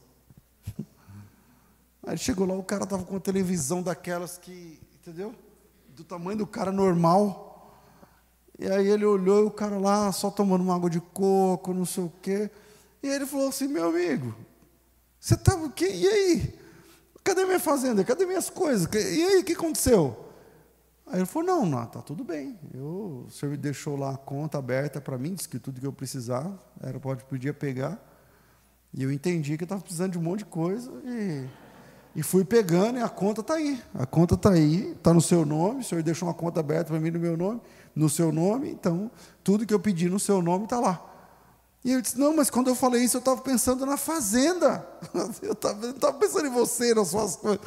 [2.06, 5.34] Aí chegou lá, o cara estava com uma televisão daquelas que, entendeu?
[5.88, 7.46] Do tamanho do cara normal,
[8.58, 11.84] e aí ele olhou e o cara lá só tomando uma água de coco, não
[11.84, 12.50] sei o quê.
[13.02, 14.34] E ele falou assim: meu amigo,
[15.20, 15.88] você tá, o quê?
[15.88, 16.58] E aí?
[17.22, 18.04] Cadê minha fazenda?
[18.04, 18.88] Cadê minhas coisas?
[18.94, 20.16] E aí, o que aconteceu?
[21.06, 22.58] Aí ele falou: não, não, está tudo bem.
[22.72, 25.86] Eu, o senhor me deixou lá a conta aberta para mim, disse que tudo que
[25.86, 28.00] eu precisava, era, pode, podia pegar.
[28.94, 30.90] E eu entendi que eu estava precisando de um monte de coisa.
[31.04, 31.46] E,
[32.16, 33.80] e fui pegando, e a conta está aí.
[33.94, 36.98] A conta está aí, está no seu nome, o senhor deixou uma conta aberta para
[36.98, 37.60] mim no meu nome
[37.96, 39.10] no seu nome, então
[39.42, 41.02] tudo que eu pedi no seu nome está lá.
[41.82, 44.86] E ele disse: Não, mas quando eu falei isso, eu estava pensando na fazenda.
[45.40, 47.64] Eu estava pensando em você, nas suas coisas.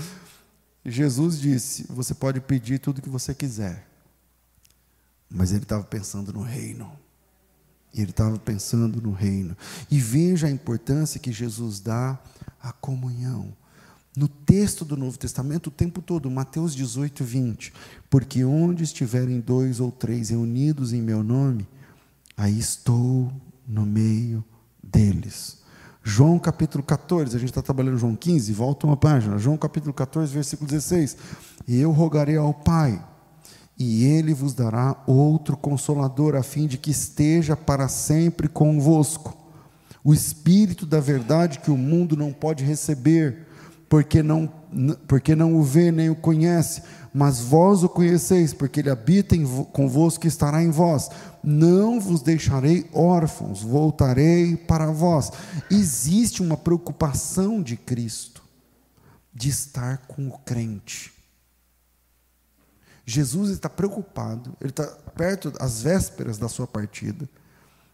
[0.85, 3.87] Jesus disse: Você pode pedir tudo que você quiser.
[5.29, 6.91] Mas ele estava pensando no reino.
[7.93, 9.55] Ele estava pensando no reino.
[9.89, 12.19] E veja a importância que Jesus dá
[12.61, 13.53] à comunhão.
[14.15, 17.73] No texto do Novo Testamento, o tempo todo, Mateus 18, 20.
[18.09, 21.67] Porque onde estiverem dois ou três reunidos em meu nome,
[22.35, 23.31] aí estou
[23.67, 24.43] no meio
[24.83, 25.59] deles.
[26.03, 29.37] João capítulo 14, a gente está trabalhando João 15, volta uma página.
[29.37, 31.15] João capítulo 14, versículo 16.
[31.67, 33.03] E eu rogarei ao Pai,
[33.77, 39.37] e ele vos dará outro consolador, a fim de que esteja para sempre convosco.
[40.03, 43.45] O Espírito da verdade que o mundo não pode receber,
[43.89, 44.47] porque não,
[45.07, 49.45] porque não o vê nem o conhece, mas vós o conheceis, porque ele habita em,
[49.65, 51.09] convosco e estará em vós.
[51.43, 55.31] Não vos deixarei órfãos, voltarei para vós.
[55.71, 58.43] Existe uma preocupação de Cristo
[59.33, 61.11] de estar com o crente.
[63.05, 67.27] Jesus está preocupado, ele está perto, às vésperas da sua partida.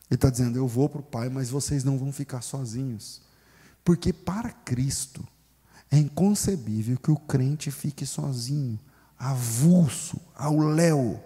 [0.09, 3.21] Ele está dizendo: Eu vou para o Pai, mas vocês não vão ficar sozinhos.
[3.83, 5.25] Porque para Cristo
[5.95, 8.79] é inconcebível que o crente fique sozinho
[9.17, 11.19] avulso, ao léu.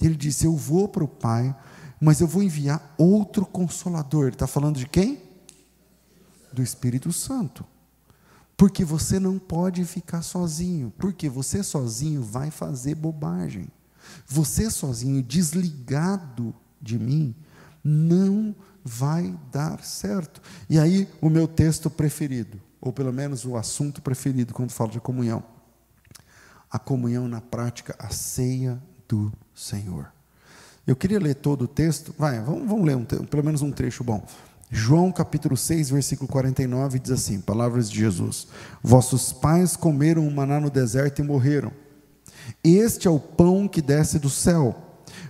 [0.00, 1.54] Ele disse: Eu vou para o Pai,
[2.00, 4.24] mas eu vou enviar outro consolador.
[4.24, 5.22] Ele está falando de quem?
[6.52, 7.64] Do Espírito Santo.
[8.56, 10.92] Porque você não pode ficar sozinho.
[10.98, 13.68] Porque você sozinho vai fazer bobagem.
[14.26, 17.34] Você sozinho, desligado de mim,
[17.82, 20.40] não vai dar certo.
[20.68, 25.00] E aí, o meu texto preferido, ou pelo menos o assunto preferido quando falo de
[25.00, 25.42] comunhão
[26.74, 30.08] a comunhão na prática, a ceia do Senhor.
[30.84, 34.02] Eu queria ler todo o texto, vai, vamos, vamos ler um, pelo menos um trecho
[34.02, 34.26] bom.
[34.72, 38.48] João capítulo 6, versículo 49 diz assim: Palavras de Jesus:
[38.82, 41.70] Vossos pais comeram o maná no deserto e morreram.
[42.64, 44.74] Este é o pão que desce do céu,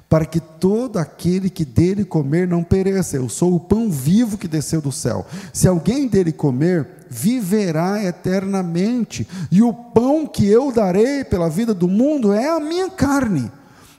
[0.09, 3.19] para que todo aquele que dele comer não pereça.
[3.19, 5.27] Eu sou o pão vivo que desceu do céu.
[5.53, 11.87] Se alguém dele comer, viverá eternamente, e o pão que eu darei pela vida do
[11.87, 13.51] mundo é a minha carne.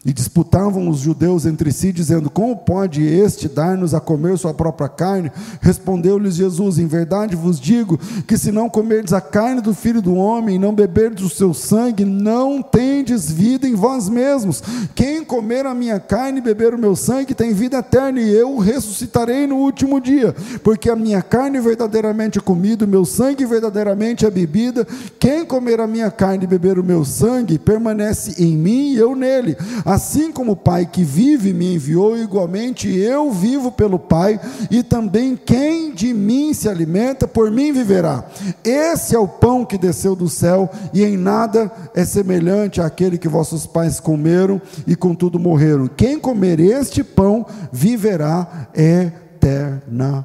[0.06, 4.88] E disputavam os judeus entre si, dizendo: Como pode este dar-nos a comer sua própria
[4.88, 5.32] carne?
[5.62, 7.97] Respondeu-lhes Jesus: Em verdade vos digo
[8.28, 11.56] que se não comerdes a carne do filho do homem e não beberdes o seu
[11.56, 12.62] sangue, não
[13.06, 14.63] tendes vida em vós mesmos.
[14.96, 18.56] Quem comer a minha carne e beber o meu sangue tem vida eterna, e eu
[18.56, 20.36] o ressuscitarei no último dia.
[20.63, 24.88] Porque a minha carne verdadeiramente é comida, o meu sangue verdadeiramente é bebida.
[25.20, 29.15] Quem comer a minha carne e beber o meu sangue permanece em mim e eu
[29.15, 29.56] nele.
[29.86, 34.39] Assim como o Pai que vive me enviou, igualmente eu vivo pelo Pai,
[34.72, 38.24] e também quem de mim se alimenta, por mim viverá.
[38.63, 43.27] Esse é o pão que desceu do céu, e em nada é semelhante àquele que
[43.27, 45.88] vossos pais comeram e contudo morreram.
[45.88, 50.15] Quem comer este pão viverá eternamente.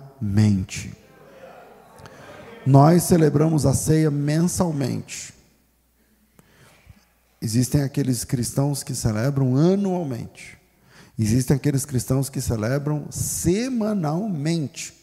[2.64, 5.34] Nós celebramos a ceia mensalmente.
[7.42, 10.56] Existem aqueles cristãos que celebram anualmente.
[11.18, 14.94] Existem aqueles cristãos que celebram semanalmente.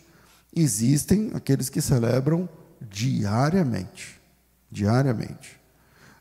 [0.55, 2.47] Existem aqueles que celebram
[2.79, 4.17] diariamente.
[4.71, 5.57] Diariamente.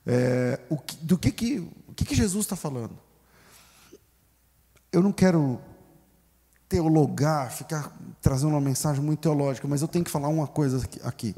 [0.07, 2.97] É, o que, do que, que, o que, que Jesus está falando?
[4.93, 5.61] Eu não quero
[6.69, 11.35] teologar, ficar trazendo uma mensagem muito teológica, mas eu tenho que falar uma coisa aqui.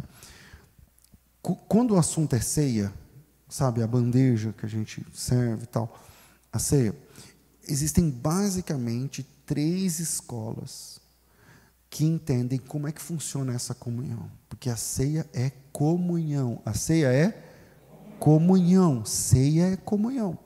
[1.67, 2.93] Quando o assunto é ceia,
[3.49, 5.99] sabe, a bandeja que a gente serve e tal,
[6.53, 6.95] a ceia.
[7.67, 11.01] Existem basicamente três escolas
[11.91, 16.61] que entendem como é que funciona essa comunhão, porque a ceia é comunhão.
[16.65, 17.48] A ceia é
[18.19, 20.39] comunhão, ceia é comunhão.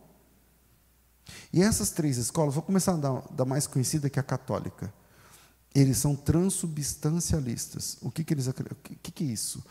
[1.52, 4.92] E essas três escolas, vou começar da, da mais conhecida que é a católica.
[5.74, 7.98] Eles são transubstancialistas.
[8.00, 8.46] O que, que eles?
[8.46, 8.52] O
[9.02, 9.62] que, que é isso?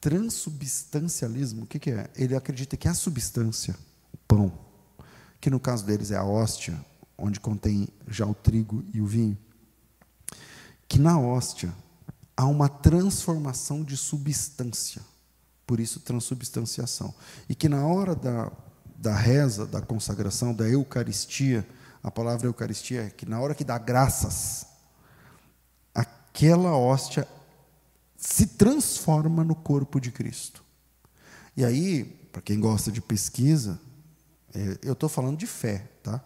[0.00, 2.10] Transubstancialismo, o que, que é?
[2.16, 3.76] Ele acredita que a substância,
[4.12, 4.52] o pão,
[5.40, 6.78] que no caso deles é a hóstia,
[7.16, 9.36] onde contém já o trigo e o vinho,
[10.88, 11.72] que na hóstia
[12.36, 15.02] há uma transformação de substância,
[15.70, 17.14] por isso transubstanciação,
[17.48, 18.50] e que na hora da,
[18.96, 21.64] da reza, da consagração, da Eucaristia,
[22.02, 24.66] a palavra Eucaristia é que na hora que dá graças,
[25.94, 27.24] aquela hóstia
[28.16, 30.64] se transforma no corpo de Cristo.
[31.56, 32.02] E aí,
[32.32, 33.78] para quem gosta de pesquisa,
[34.52, 36.20] é, eu estou falando de fé, tá?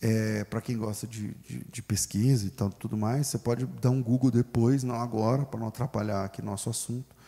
[0.00, 3.90] É, para quem gosta de, de, de, pesquisa e tal, tudo mais, você pode dar
[3.90, 7.19] um Google depois, não agora, para não atrapalhar aqui nosso assunto,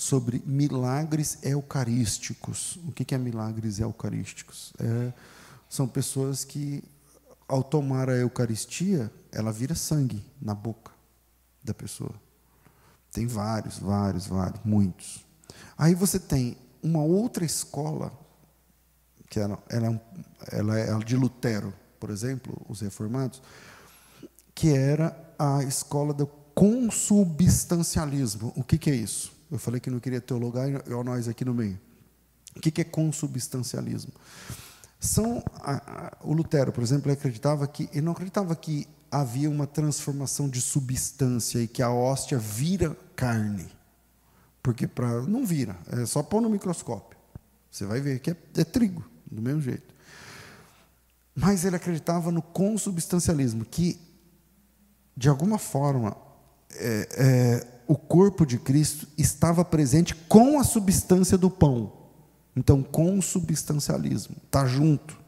[0.00, 2.78] sobre milagres eucarísticos.
[2.88, 4.72] O que é milagres eucarísticos?
[4.78, 5.12] É,
[5.68, 6.82] são pessoas que,
[7.46, 10.90] ao tomar a Eucaristia, ela vira sangue na boca
[11.62, 12.14] da pessoa.
[13.12, 15.22] Tem vários, vários, vários, muitos.
[15.76, 18.10] Aí você tem uma outra escola,
[19.28, 20.00] que ela, ela,
[20.50, 23.42] é, ela é de Lutero, por exemplo, os reformados,
[24.54, 28.50] que era a escola do consubstancialismo.
[28.56, 29.38] O que, que é isso?
[29.50, 31.78] Eu falei que não queria teologar, e nós aqui no meio.
[32.56, 34.12] O que é consubstancialismo?
[34.98, 39.50] São a, a, o Lutero, por exemplo, ele acreditava que ele não acreditava que havia
[39.50, 43.66] uma transformação de substância e que a hóstia vira carne.
[44.62, 47.18] Porque para não vira, é só pôr no microscópio.
[47.70, 49.94] Você vai ver que é, é trigo, do mesmo jeito.
[51.34, 53.98] Mas ele acreditava no consubstancialismo, que,
[55.16, 56.16] de alguma forma,
[56.74, 61.92] é, é, o corpo de Cristo estava presente com a substância do pão.
[62.54, 65.18] Então, consubstancialismo, está junto.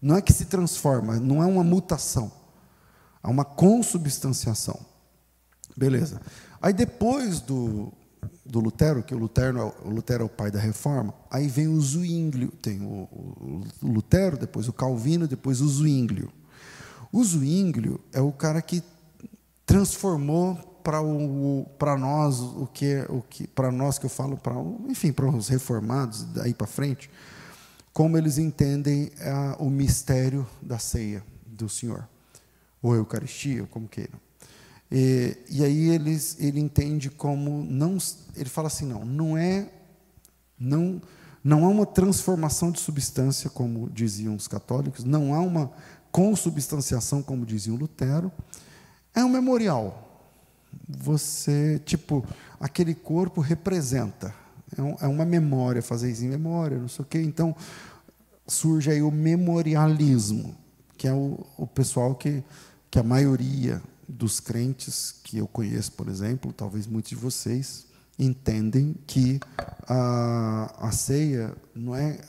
[0.00, 2.32] Não é que se transforma, não é uma mutação.
[3.22, 4.80] Há uma consubstanciação.
[5.76, 6.22] Beleza.
[6.62, 7.92] Aí depois do,
[8.46, 11.68] do Lutero, que o Lutero, é o Lutero é o pai da reforma, aí vem
[11.68, 16.32] o Zwinglio, tem o, o, o Lutero, depois o Calvino, depois o Zwinglio.
[17.12, 18.82] O Zwinglio é o cara que
[19.66, 21.66] transformou para o
[21.98, 24.54] nós o que o que para nós que eu falo para
[24.88, 27.10] enfim para os reformados daí para frente
[27.92, 32.06] como eles entendem a, o mistério da ceia do Senhor
[32.82, 34.24] ou Eucaristia como queiram
[34.96, 37.98] e, e aí eles, ele entende como não,
[38.36, 39.68] ele fala assim, não, não é,
[40.56, 41.02] não,
[41.42, 45.72] não há uma transformação de substância como diziam os católicos, não há uma
[46.12, 48.30] consubstanciação como diziam Lutero,
[49.12, 50.03] é um memorial.
[50.88, 52.26] Você, tipo,
[52.60, 54.34] aquele corpo representa,
[54.76, 57.20] é, um, é uma memória, fazer isso em memória, não sei o quê.
[57.20, 57.54] Então
[58.46, 60.54] surge aí o memorialismo,
[60.96, 62.42] que é o, o pessoal que,
[62.90, 67.86] que a maioria dos crentes que eu conheço, por exemplo, talvez muitos de vocês
[68.18, 69.40] entendem que
[69.88, 72.20] a, a ceia não é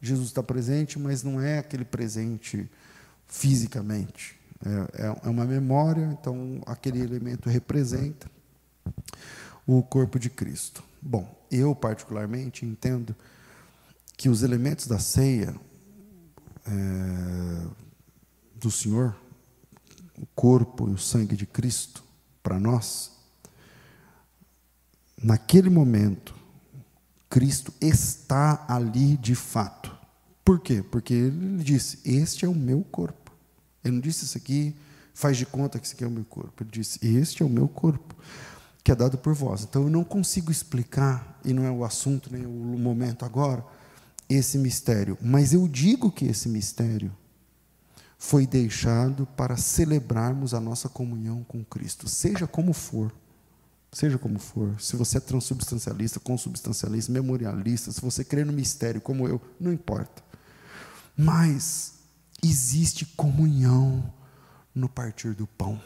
[0.00, 2.70] Jesus está presente, mas não é aquele presente
[3.26, 4.37] fisicamente.
[4.64, 8.30] É, é, é uma memória, então aquele elemento representa
[9.66, 10.82] o corpo de Cristo.
[11.00, 13.14] Bom, eu particularmente entendo
[14.16, 15.54] que os elementos da ceia
[16.66, 17.66] é,
[18.56, 19.14] do Senhor
[20.20, 22.02] o corpo e o sangue de Cristo
[22.42, 23.12] para nós,
[25.22, 26.34] naquele momento,
[27.30, 29.96] Cristo está ali de fato.
[30.44, 30.82] Por quê?
[30.82, 33.27] Porque ele disse: Este é o meu corpo.
[33.88, 34.74] Ele não disse isso aqui,
[35.14, 36.62] faz de conta que isso aqui é o meu corpo.
[36.62, 38.14] Ele disse: Este é o meu corpo,
[38.84, 39.64] que é dado por vós.
[39.64, 43.64] Então eu não consigo explicar, e não é o assunto nem o momento agora,
[44.28, 45.16] esse mistério.
[45.20, 47.10] Mas eu digo que esse mistério
[48.18, 53.12] foi deixado para celebrarmos a nossa comunhão com Cristo, seja como for.
[53.90, 59.26] Seja como for, se você é transubstancialista, consubstancialista, memorialista, se você crê no mistério como
[59.26, 60.22] eu, não importa.
[61.16, 61.94] Mas
[62.42, 64.12] existe comunhão
[64.74, 65.80] no partir do pão.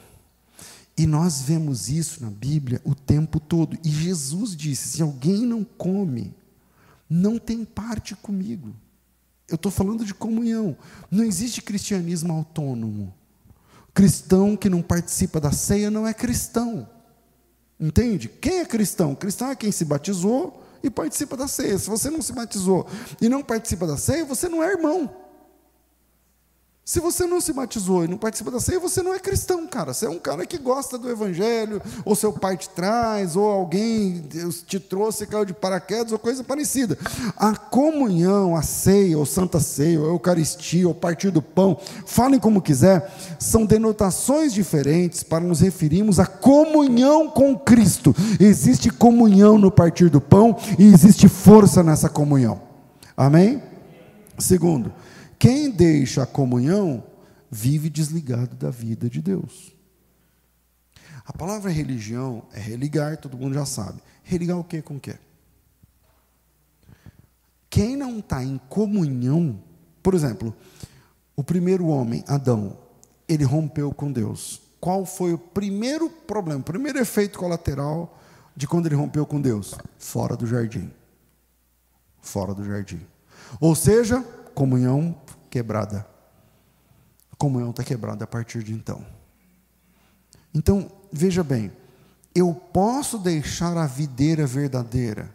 [0.97, 3.79] E nós vemos isso na Bíblia o tempo todo.
[3.83, 6.35] E Jesus disse: se alguém não come,
[7.09, 8.75] não tem parte comigo.
[9.49, 10.77] Eu estou falando de comunhão.
[11.11, 13.13] Não existe cristianismo autônomo.
[13.95, 16.89] Cristão que não participa da ceia não é cristão.
[17.79, 18.29] Entende?
[18.29, 19.15] Quem é cristão?
[19.15, 21.79] Cristão é quem se batizou e participa da ceia.
[21.79, 22.87] Se você não se batizou
[23.21, 25.22] e não participa da ceia, você não é irmão.
[26.85, 29.95] Se você não se batizou e não participa da ceia, você não é cristão, cara.
[29.95, 34.21] Você é um cara que gosta do evangelho, ou seu pai te traz, ou alguém
[34.67, 36.99] te trouxe, caiu de paraquedas, ou coisa parecida.
[37.37, 42.61] A comunhão, a ceia, ou santa ceia, ou eucaristia, ou partir do pão, falem como
[42.61, 48.13] quiser, são denotações diferentes para nos referirmos à comunhão com Cristo.
[48.41, 52.61] Existe comunhão no partir do pão e existe força nessa comunhão.
[53.17, 53.63] Amém?
[54.37, 54.93] Segundo,
[55.43, 57.03] quem deixa a comunhão
[57.51, 59.75] vive desligado da vida de Deus.
[61.27, 64.01] A palavra religião é religar, todo mundo já sabe.
[64.23, 65.17] Religar o que com o que?
[67.69, 69.61] Quem não está em comunhão,
[70.01, 70.55] por exemplo,
[71.35, 72.79] o primeiro homem, Adão,
[73.27, 74.63] ele rompeu com Deus.
[74.79, 78.17] Qual foi o primeiro problema, o primeiro efeito colateral
[78.55, 79.75] de quando ele rompeu com Deus?
[79.99, 80.89] Fora do jardim.
[82.21, 83.01] Fora do jardim.
[83.61, 84.25] Ou seja,
[84.55, 85.15] comunhão
[85.53, 86.07] quebrada.
[87.37, 89.05] comunhão está quebrada a partir de então.
[90.55, 91.71] Então, veja bem,
[92.35, 95.31] eu posso deixar a videira verdadeira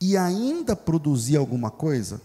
[0.00, 2.20] e ainda produzir alguma coisa?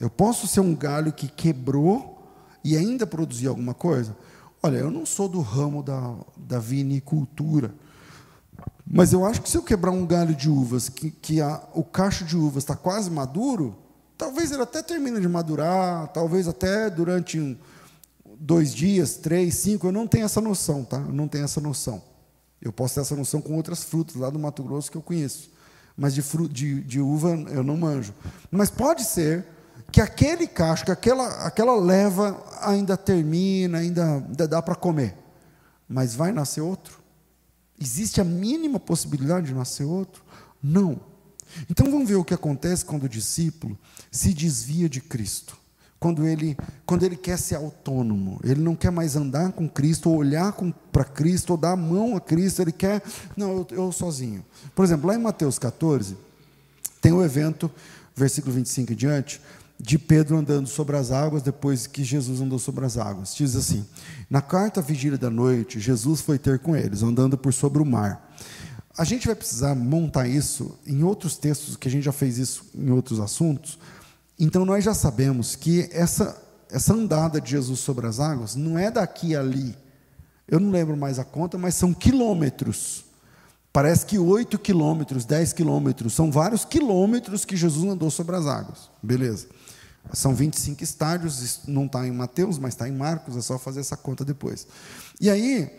[0.00, 2.26] Eu posso ser um galho que quebrou
[2.64, 4.16] e ainda produzir alguma coisa?
[4.60, 7.72] Olha, eu não sou do ramo da, da vinicultura,
[8.84, 11.84] mas eu acho que se eu quebrar um galho de uvas, que, que a, o
[11.84, 13.83] cacho de uvas está quase maduro,
[14.24, 17.54] talvez ele até termine de madurar, talvez até durante um,
[18.40, 20.96] dois dias, três, cinco, eu não tenho essa noção, tá?
[20.96, 22.02] Eu não tenho essa noção.
[22.60, 25.50] Eu posso ter essa noção com outras frutas lá do Mato Grosso que eu conheço.
[25.94, 28.14] Mas de, fruto, de, de uva eu não manjo.
[28.50, 29.46] Mas pode ser
[29.92, 35.14] que aquele cacho, que aquela, aquela leva ainda termina, ainda, ainda dá para comer.
[35.86, 36.98] Mas vai nascer outro?
[37.78, 40.24] Existe a mínima possibilidade de nascer outro?
[40.62, 40.98] Não.
[41.70, 43.78] Então vamos ver o que acontece quando o discípulo
[44.10, 45.64] se desvia de Cristo
[46.04, 50.16] quando ele, quando ele quer ser autônomo, ele não quer mais andar com Cristo, ou
[50.16, 50.54] olhar
[50.92, 53.02] para Cristo, ou dar a mão a Cristo, ele quer,
[53.34, 54.44] não, eu, eu sozinho.
[54.74, 56.14] Por exemplo, lá em Mateus 14,
[57.00, 57.70] tem o evento,
[58.14, 59.40] versículo 25 em diante,
[59.80, 63.34] de Pedro andando sobre as águas depois que Jesus andou sobre as águas.
[63.34, 63.82] Diz assim:
[64.28, 68.36] Na quarta vigília da noite, Jesus foi ter com eles, andando por sobre o mar.
[68.96, 72.66] A gente vai precisar montar isso em outros textos, que a gente já fez isso
[72.74, 73.78] em outros assuntos,
[74.38, 76.40] então nós já sabemos que essa,
[76.70, 79.76] essa andada de Jesus sobre as águas não é daqui a ali.
[80.46, 83.04] Eu não lembro mais a conta, mas são quilômetros.
[83.72, 88.90] Parece que 8 quilômetros, 10 quilômetros, são vários quilômetros que Jesus andou sobre as águas.
[89.02, 89.48] Beleza.
[90.12, 93.96] São 25 estádios, não está em Mateus, mas está em Marcos, é só fazer essa
[93.96, 94.66] conta depois.
[95.20, 95.70] E aí,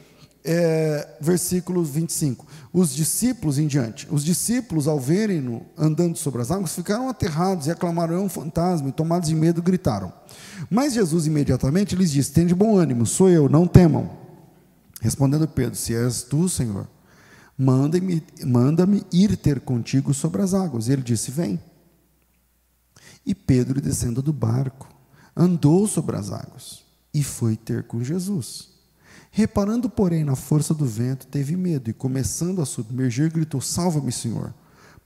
[0.45, 2.45] é, versículo 25.
[2.71, 4.07] Os discípulos em diante.
[4.11, 8.89] Os discípulos, ao verem-no andando sobre as águas, ficaram aterrados e aclamaram: é um fantasma,
[8.89, 10.13] e tomados de medo, gritaram.
[10.69, 14.09] Mas Jesus imediatamente lhes disse: Tende bom ânimo, sou eu, não temam.
[15.01, 16.87] Respondendo Pedro: Se és tu, Senhor,
[17.57, 20.87] manda-me manda ir ter contigo sobre as águas.
[20.87, 21.59] E ele disse: Vem.
[23.25, 24.87] E Pedro, descendo do barco,
[25.35, 28.74] andou sobre as águas e foi ter com Jesus.
[29.37, 34.53] Reparando, porém, na força do vento, teve medo e, começando a submergir, gritou: Salva-me, Senhor.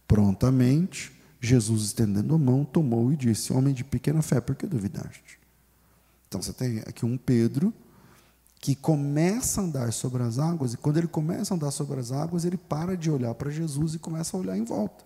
[0.08, 1.12] Prontamente,
[1.42, 5.40] Jesus, estendendo a mão, tomou e disse: Homem de pequena fé, por que duvidaste?
[6.28, 7.74] Então você tem aqui um Pedro
[8.60, 12.12] que começa a andar sobre as águas, e quando ele começa a andar sobre as
[12.12, 15.04] águas, ele para de olhar para Jesus e começa a olhar em volta.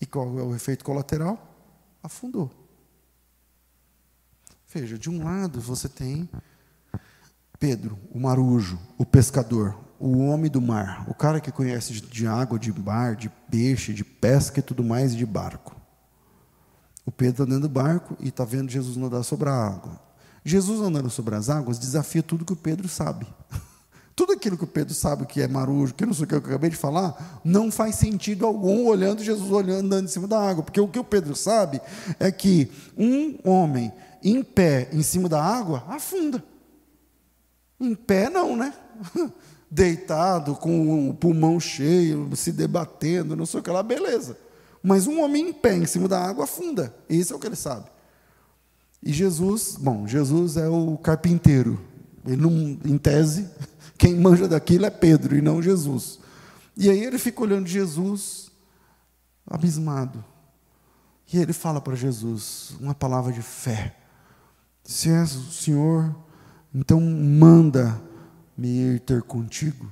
[0.00, 1.52] E qual é o efeito colateral?
[2.00, 2.48] Afundou.
[4.72, 6.30] Veja, de um lado você tem
[7.60, 12.58] Pedro, o marujo, o pescador, o homem do mar, o cara que conhece de, água,
[12.58, 15.76] de mar, de peixe, de pesca e tudo mais, e de barco.
[17.04, 20.00] O Pedro está dentro do barco e está vendo Jesus nadar sobre a água.
[20.42, 23.26] Jesus andando sobre as águas desafia tudo que o Pedro sabe.
[24.16, 26.38] Tudo aquilo que o Pedro sabe que é marujo, que não sei o que eu
[26.40, 30.62] acabei de falar, não faz sentido algum olhando Jesus olhando andando em cima da água,
[30.62, 31.80] porque o que o Pedro sabe
[32.18, 33.90] é que um homem
[34.22, 36.44] em pé em cima da água afunda.
[37.80, 38.74] Em pé, não, né?
[39.70, 44.36] Deitado, com o pulmão cheio, se debatendo, não sei o que lá, beleza.
[44.82, 46.94] Mas um homem em pé, em cima da água, afunda.
[47.08, 47.86] Isso é o que ele sabe.
[49.02, 51.80] E Jesus, bom, Jesus é o carpinteiro.
[52.26, 52.50] Ele não,
[52.84, 53.48] em tese,
[53.96, 56.18] quem manja daquilo é Pedro e não Jesus.
[56.76, 58.50] E aí ele fica olhando Jesus,
[59.46, 60.24] abismado.
[61.32, 63.96] E ele fala para Jesus uma palavra de fé.
[64.82, 66.14] Se és o Senhor,
[66.74, 69.90] então manda-me ir ter contigo.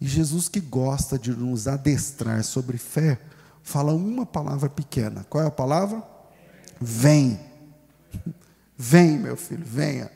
[0.00, 3.20] E Jesus, que gosta de nos adestrar sobre fé,
[3.62, 5.24] fala uma palavra pequena.
[5.30, 6.02] Qual é a palavra?
[6.80, 7.38] Vem.
[8.76, 10.10] Vem, meu filho, venha.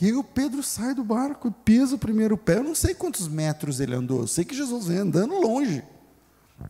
[0.00, 2.58] E o Pedro sai do barco, pisa o primeiro pé.
[2.58, 5.82] Eu não sei quantos metros ele andou, eu sei que Jesus vem andando longe.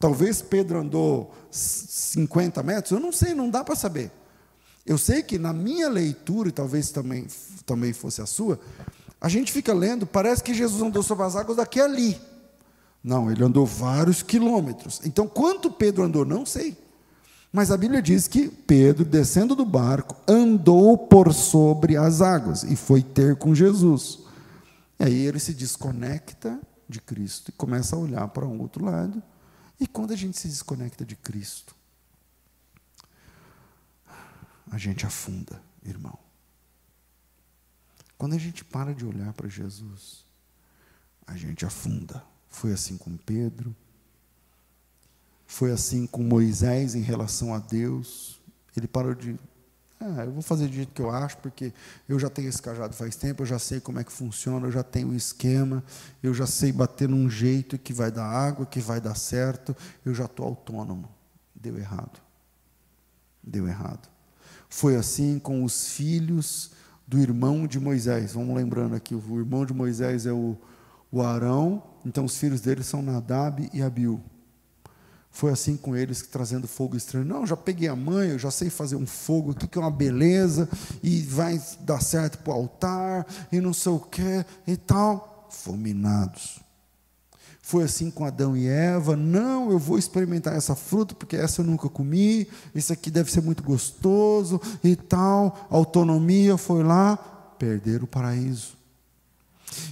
[0.01, 4.11] Talvez Pedro andou 50 metros, eu não sei, não dá para saber.
[4.87, 7.27] Eu sei que na minha leitura, e talvez também,
[7.65, 8.61] também fosse a sua,
[9.21, 12.21] a gente fica lendo, parece que Jesus andou sobre as águas daqui a ali.
[13.03, 15.01] Não, ele andou vários quilômetros.
[15.05, 16.77] Então, quanto Pedro andou, não sei.
[17.53, 22.75] Mas a Bíblia diz que Pedro, descendo do barco, andou por sobre as águas e
[22.75, 24.21] foi ter com Jesus.
[24.99, 26.59] E aí ele se desconecta
[26.89, 29.23] de Cristo e começa a olhar para um outro lado.
[29.79, 31.75] E quando a gente se desconecta de Cristo,
[34.75, 36.19] a gente afunda, irmão.
[38.19, 40.25] Quando a gente para de olhar para Jesus,
[41.25, 42.25] a gente afunda.
[42.49, 43.75] Foi assim com Pedro,
[45.47, 48.43] foi assim com Moisés em relação a Deus.
[48.77, 49.39] Ele parou de
[50.01, 51.73] Ah, eu vou fazer do jeito que eu acho, porque
[52.09, 54.73] eu já tenho esse cajado faz tempo, eu já sei como é que funciona, eu
[54.73, 55.85] já tenho um esquema,
[56.21, 60.13] eu já sei bater num jeito que vai dar água, que vai dar certo, eu
[60.13, 61.09] já estou autônomo.
[61.55, 62.21] Deu errado.
[63.41, 64.14] Deu errado.
[64.77, 66.73] Foi assim com os filhos
[67.07, 68.33] do irmão de Moisés.
[68.33, 70.57] Vamos lembrando aqui, o irmão de Moisés é o,
[71.13, 74.21] o Arão, então os filhos dele são Nadab e Abiú.
[75.31, 77.25] Foi assim com eles, trazendo fogo estranho.
[77.25, 79.93] Não, já peguei a mãe, eu já sei fazer um fogo aqui que é uma
[79.93, 80.69] beleza,
[81.01, 85.47] e vai dar certo para o altar, e não sei o que, e tal.
[85.51, 86.64] Fulminados.
[87.67, 89.17] Foi assim com Adão e Eva.
[89.17, 93.41] Não, eu vou experimentar essa fruta, porque essa eu nunca comi, isso aqui deve ser
[93.41, 95.67] muito gostoso, e tal.
[95.71, 97.17] autonomia foi lá,
[97.59, 98.77] perder o paraíso.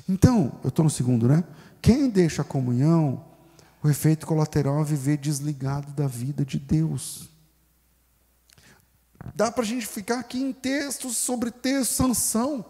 [0.07, 1.43] Então, eu estou no segundo, né?
[1.81, 3.25] Quem deixa a comunhão
[3.83, 7.27] o efeito colateral é viver desligado da vida de Deus.
[9.35, 12.67] Dá para a gente ficar aqui em textos sobre texto, Sansão.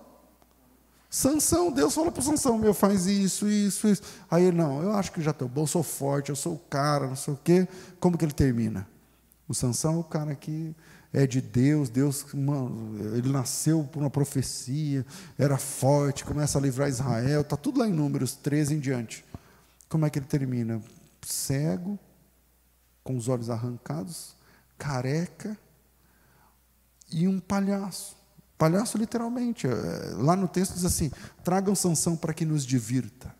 [1.14, 4.02] Sansão, Deus falou para Sansão, meu, faz isso, isso, isso.
[4.30, 7.06] Aí ele, não, eu acho que já estou bom, sou forte, eu sou o cara,
[7.06, 7.68] não sei o quê.
[8.00, 8.88] Como que ele termina?
[9.46, 10.74] O Sansão é o cara que
[11.12, 15.04] é de Deus, Deus, mano, ele nasceu por uma profecia,
[15.38, 19.22] era forte, começa a livrar Israel, está tudo lá em Números 13 em diante.
[19.90, 20.80] Como é que ele termina?
[21.20, 21.98] cego,
[23.04, 24.34] com os olhos arrancados,
[24.78, 25.58] careca
[27.10, 28.16] e um palhaço.
[28.62, 29.66] Palhaço, literalmente.
[29.66, 29.70] É,
[30.18, 31.10] lá no texto diz assim:
[31.42, 33.34] tragam Sansão para que nos divirta.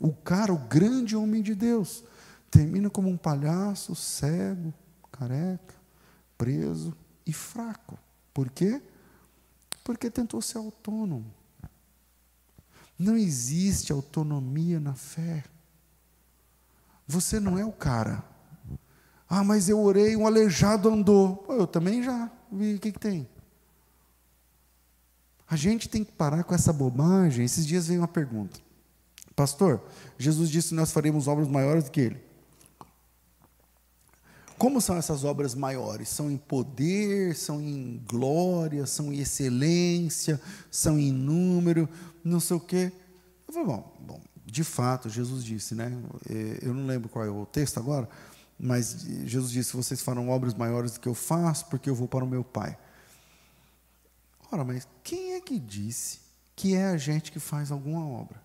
[0.00, 2.02] O cara, o grande homem de Deus,
[2.50, 4.74] termina como um palhaço, cego,
[5.12, 5.76] careca,
[6.36, 7.96] preso e fraco.
[8.34, 8.82] Por quê?
[9.84, 11.32] Porque tentou ser autônomo.
[12.98, 15.44] Não existe autonomia na fé.
[17.06, 18.24] Você não é o cara.
[19.28, 21.36] Ah, mas eu orei, um aleijado andou.
[21.36, 22.28] Pô, eu também já.
[22.50, 23.28] Vi, o que, que tem?
[25.50, 27.44] A gente tem que parar com essa bobagem.
[27.44, 28.60] Esses dias veio uma pergunta.
[29.34, 29.82] Pastor,
[30.18, 32.28] Jesus disse que nós faremos obras maiores do que ele.
[34.58, 36.08] Como são essas obras maiores?
[36.08, 40.40] São em poder, são em glória, são em excelência,
[40.70, 41.88] são em número,
[42.24, 42.92] não sei o quê.
[43.46, 44.20] Eu falei, bom, bom
[44.50, 45.92] de fato, Jesus disse, né?
[46.28, 48.08] É, eu não lembro qual é o texto agora,
[48.58, 52.24] mas Jesus disse: vocês farão obras maiores do que eu faço, porque eu vou para
[52.24, 52.76] o meu Pai.
[54.50, 56.20] Ora, mas quem é que disse
[56.56, 58.42] que é a gente que faz alguma obra?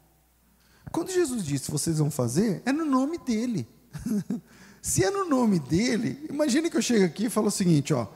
[0.92, 3.68] Quando Jesus disse vocês vão fazer, é no nome dele.
[4.82, 8.08] Se é no nome dele, imagine que eu chego aqui e falo o seguinte: ó,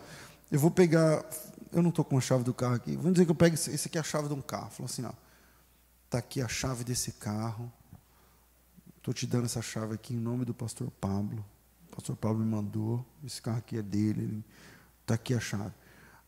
[0.51, 1.25] eu vou pegar,
[1.71, 3.87] eu não estou com a chave do carro aqui, vamos dizer que eu pego, esse
[3.87, 4.69] aqui é a chave de um carro.
[4.71, 5.13] Falo assim: ó,
[6.05, 7.71] está aqui a chave desse carro,
[9.07, 11.45] Estou te dando essa chave aqui em nome do pastor Pablo.
[11.89, 14.43] O pastor Pablo me mandou, esse carro aqui é dele,
[15.01, 15.71] está aqui a chave.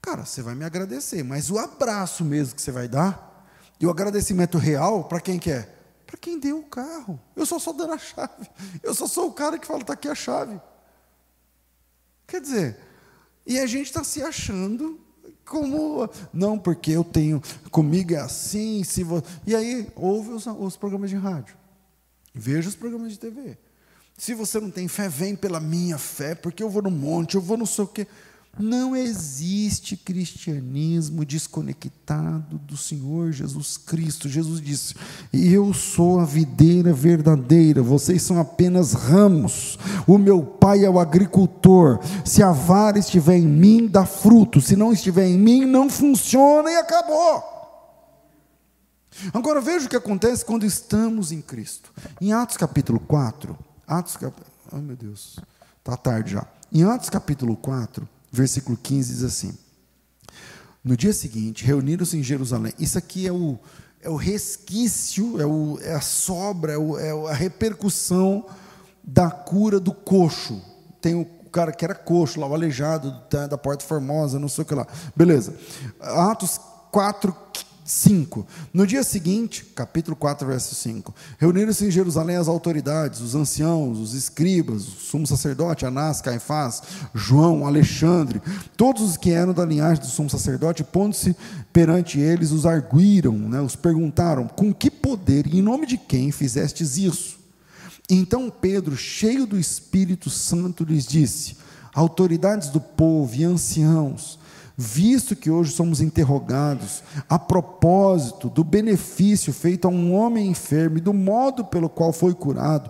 [0.02, 3.48] Cara, você vai me agradecer, mas o abraço mesmo que você vai dar,
[3.80, 5.62] e o agradecimento real, para quem que é?
[6.06, 7.20] Para quem deu o carro.
[7.36, 8.50] Eu só sou dando a chave.
[8.82, 10.60] Eu só sou o cara que fala, está aqui a chave.
[12.26, 12.78] Quer dizer,
[13.46, 15.00] e a gente está se achando
[15.46, 17.42] como não porque eu tenho
[17.72, 19.24] comigo é assim se vo...
[19.48, 21.58] e aí ouve os, os programas de rádio
[22.34, 23.58] Veja os programas de TV.
[24.18, 27.42] Se você não tem fé, vem pela minha fé, porque eu vou no monte, eu
[27.42, 28.08] vou não sei o quê.
[28.60, 34.28] Não existe cristianismo desconectado do Senhor Jesus Cristo.
[34.28, 34.96] Jesus disse:
[35.32, 39.80] Eu sou a videira verdadeira, vocês são apenas ramos.
[40.06, 42.02] O meu pai é o agricultor.
[42.26, 44.60] Se a vara estiver em mim, dá fruto.
[44.60, 47.42] Se não estiver em mim, não funciona e acabou.
[49.34, 51.94] Agora veja o que acontece quando estamos em Cristo.
[52.20, 53.58] Em Atos capítulo 4,
[53.88, 54.48] Atos capítulo.
[54.70, 55.40] Oh meu Deus,
[55.78, 56.46] está tarde já.
[56.74, 59.58] Em Atos capítulo 4, versículo 15 diz assim:
[60.84, 62.74] No dia seguinte, reuniram-se em Jerusalém.
[62.80, 63.58] Isso aqui é o,
[64.02, 68.46] é o resquício, é, o, é a sobra, é, o, é a repercussão
[69.04, 70.62] da cura do coxo.
[71.02, 74.64] Tem o cara que era coxo lá, o aleijado da, da Porta Formosa, não sei
[74.64, 74.88] o que lá.
[75.16, 75.56] Beleza.
[76.00, 76.60] Atos
[76.92, 77.36] 4,
[77.90, 78.46] 5.
[78.72, 84.14] No dia seguinte, capítulo 4, verso 5, reuniram-se em Jerusalém as autoridades, os anciãos, os
[84.14, 86.84] escribas, o sumo sacerdote, Anás, Caifás,
[87.16, 88.42] João, Alexandre,
[88.78, 91.36] todos os que eram da linhagem do sumo sacerdote, pondo-se
[91.74, 96.32] perante eles, os arguíram, né, os perguntaram: com que poder e em nome de quem
[96.32, 97.40] fizestes isso?
[98.08, 101.58] Então Pedro, cheio do Espírito Santo, lhes disse:
[101.94, 104.39] autoridades do povo e anciãos,
[104.82, 111.02] visto que hoje somos interrogados a propósito do benefício feito a um homem enfermo e
[111.02, 112.90] do modo pelo qual foi curado,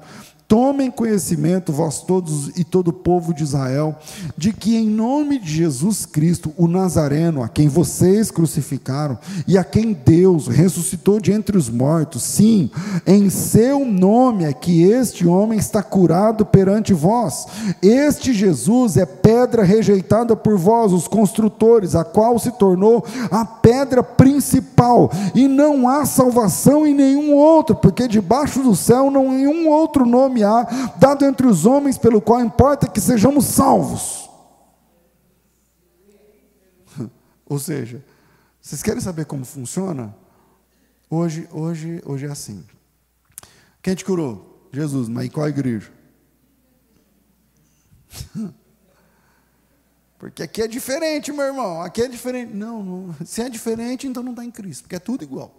[0.49, 3.95] Tomem conhecimento, vós todos e todo o povo de Israel,
[4.35, 9.15] de que em nome de Jesus Cristo, o Nazareno, a quem vocês crucificaram
[9.47, 12.71] e a quem Deus ressuscitou de entre os mortos, sim,
[13.05, 17.45] em seu nome é que este homem está curado perante vós.
[17.79, 24.01] Este Jesus é pedra rejeitada por vós, os construtores, a qual se tornou a pedra
[24.01, 29.69] principal, e não há salvação em nenhum outro, porque debaixo do céu não há nenhum
[29.69, 30.63] outro nome nome há
[30.97, 34.29] dado entre os homens pelo qual importa que sejamos salvos.
[37.45, 38.03] Ou seja,
[38.61, 40.15] vocês querem saber como funciona?
[41.09, 42.65] Hoje, hoje, hoje é assim.
[43.81, 44.67] Quem te curou?
[44.71, 45.91] Jesus, mas em qual igreja?
[50.19, 51.81] Porque aqui é diferente, meu irmão.
[51.81, 52.53] Aqui é diferente.
[52.53, 55.55] Não, não, se é diferente, então não está em Cristo, porque é tudo igual.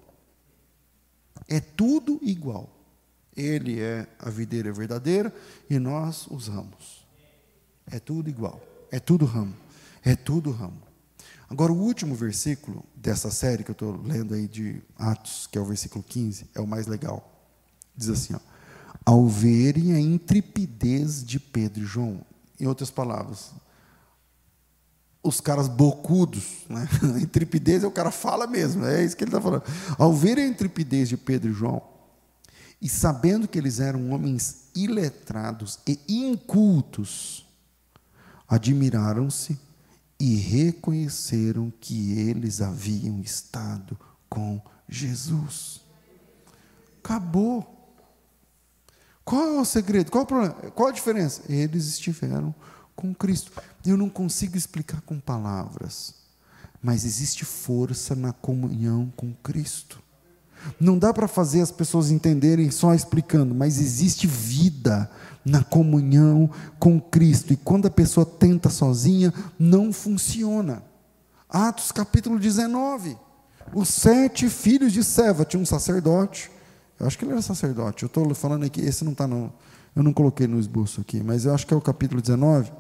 [1.48, 2.79] É tudo igual.
[3.40, 5.34] Ele é a videira verdadeira
[5.68, 7.06] e nós os ramos.
[7.90, 8.60] É tudo igual.
[8.90, 9.54] É tudo ramo.
[10.04, 10.82] É tudo ramo.
[11.48, 15.60] Agora, o último versículo dessa série que eu estou lendo aí de Atos, que é
[15.60, 17.28] o versículo 15, é o mais legal.
[17.96, 18.40] Diz assim: ó,
[19.04, 22.24] Ao verem a intrepidez de Pedro e João,
[22.60, 23.52] em outras palavras,
[25.22, 26.88] os caras bocudos, né?
[27.16, 29.64] a intrepidez é o cara fala mesmo, é isso que ele está falando.
[29.98, 31.82] Ao verem a intrepidez de Pedro e João,
[32.80, 37.46] e sabendo que eles eram homens iletrados e incultos,
[38.48, 39.58] admiraram-se
[40.18, 45.80] e reconheceram que eles haviam estado com Jesus.
[47.02, 47.78] Acabou.
[49.24, 50.10] Qual é o segredo?
[50.10, 50.54] Qual é o problema?
[50.72, 51.42] Qual a diferença?
[51.48, 52.54] Eles estiveram
[52.96, 53.52] com Cristo.
[53.84, 56.14] Eu não consigo explicar com palavras,
[56.82, 60.02] mas existe força na comunhão com Cristo.
[60.78, 65.10] Não dá para fazer as pessoas entenderem só explicando, mas existe vida
[65.44, 67.52] na comunhão com Cristo.
[67.52, 70.82] E quando a pessoa tenta sozinha, não funciona.
[71.48, 73.16] Atos capítulo 19.
[73.74, 76.50] Os sete filhos de Seva tinha um sacerdote.
[76.98, 78.02] Eu acho que ele era sacerdote.
[78.02, 79.52] Eu estou falando aqui, esse não está no.
[79.94, 82.70] Eu não coloquei no esboço aqui, mas eu acho que é o capítulo 19.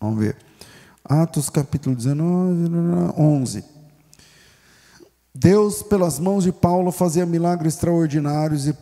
[0.00, 0.36] Vamos ver.
[1.04, 2.70] Atos capítulo 19,
[3.16, 3.64] 11.
[5.32, 8.74] Deus, pelas mãos de Paulo, fazia milagres extraordinários e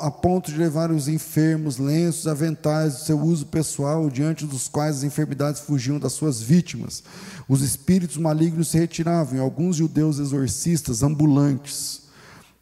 [0.00, 4.98] a ponto de levar os enfermos, lenços, aventais do seu uso pessoal, diante dos quais
[4.98, 7.02] as enfermidades fugiam das suas vítimas.
[7.48, 12.06] Os espíritos malignos se retiravam e alguns judeus exorcistas ambulantes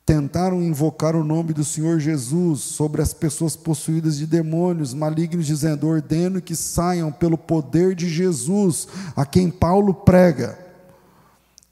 [0.07, 5.87] tentaram invocar o nome do Senhor Jesus sobre as pessoas possuídas de demônios malignos, dizendo:
[5.87, 10.64] ordeno que saiam pelo poder de Jesus, a quem Paulo prega.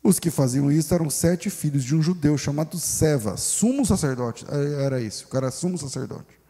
[0.02, 4.44] Os que faziam isso eram sete filhos de um judeu chamado Seva, sumo sacerdote.
[4.48, 6.40] É, era isso, o cara era sumo sacerdote.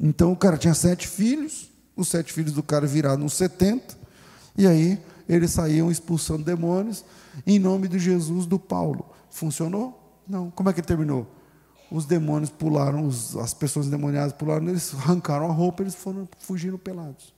[0.00, 3.98] Então o cara tinha sete filhos, os sete filhos do cara viraram uns 70,
[4.56, 7.04] e aí eles saíam expulsando demônios
[7.46, 9.10] em nome de Jesus do Paulo.
[9.28, 10.00] Funcionou?
[10.26, 10.50] Não.
[10.50, 11.26] Como é que ele terminou?
[11.90, 16.78] Os demônios pularam, os, as pessoas endemoniadas pularam, eles arrancaram a roupa, eles foram fugindo
[16.78, 17.34] pelados.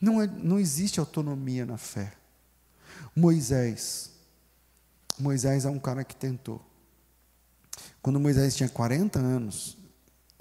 [0.00, 2.12] Não, é, não existe autonomia na fé.
[3.14, 4.10] Moisés.
[5.18, 6.60] Moisés é um cara que tentou.
[8.00, 9.76] Quando Moisés tinha 40 anos,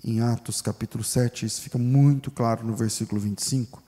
[0.04, 3.84] em Atos capítulo 7, isso fica muito claro no versículo 25.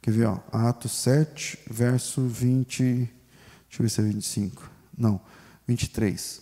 [0.00, 0.26] Quer ver?
[0.26, 2.82] Ó, Atos 7, verso 20.
[2.82, 3.10] Deixa
[3.72, 4.70] eu ver se é 25.
[4.96, 5.20] Não,
[5.66, 6.40] 23.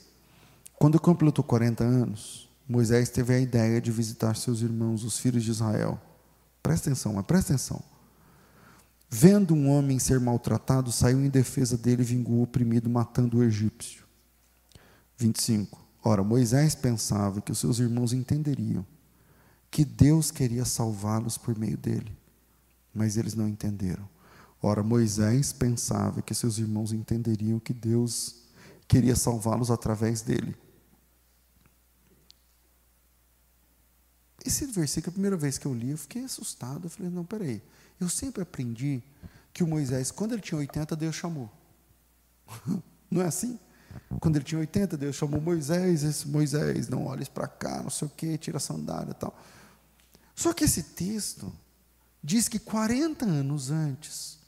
[0.75, 5.51] Quando completou 40 anos, Moisés teve a ideia de visitar seus irmãos, os filhos de
[5.51, 5.99] Israel.
[6.63, 7.83] Presta atenção, mas presta atenção.
[9.17, 13.45] Vendo um homem ser maltratado, saiu em defesa dele e vingou o oprimido, matando o
[13.45, 14.03] egípcio.
[15.17, 15.81] 25.
[16.03, 18.85] Ora, Moisés pensava que os seus irmãos entenderiam
[19.71, 22.11] que Deus queria salvá-los por meio dele,
[22.93, 24.09] mas eles não entenderam.
[24.61, 28.43] Ora, Moisés pensava que seus irmãos entenderiam que Deus
[28.89, 30.57] queria salvá-los através dele.
[34.45, 36.87] Esse versículo, a primeira vez que eu li, eu fiquei assustado.
[36.87, 37.63] Eu falei: não, peraí.
[38.01, 39.03] Eu sempre aprendi
[39.53, 41.51] que o Moisés, quando ele tinha 80, Deus chamou.
[43.11, 43.59] Não é assim?
[44.21, 48.09] Quando ele tinha 80, Deus chamou Moisés, esse Moisés, não olhes para cá, não sei
[48.09, 49.39] o quê, tira a sandália e tal.
[50.35, 51.53] Só que esse texto
[52.23, 54.39] diz que 40 anos antes,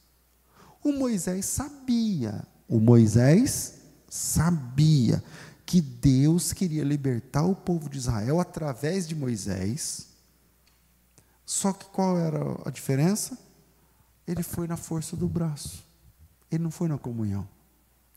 [0.82, 3.74] o Moisés sabia, o Moisés
[4.08, 5.22] sabia
[5.64, 10.05] que Deus queria libertar o povo de Israel através de Moisés
[11.46, 13.38] só que qual era a diferença?
[14.26, 15.84] Ele foi na força do braço.
[16.50, 17.48] Ele não foi na comunhão.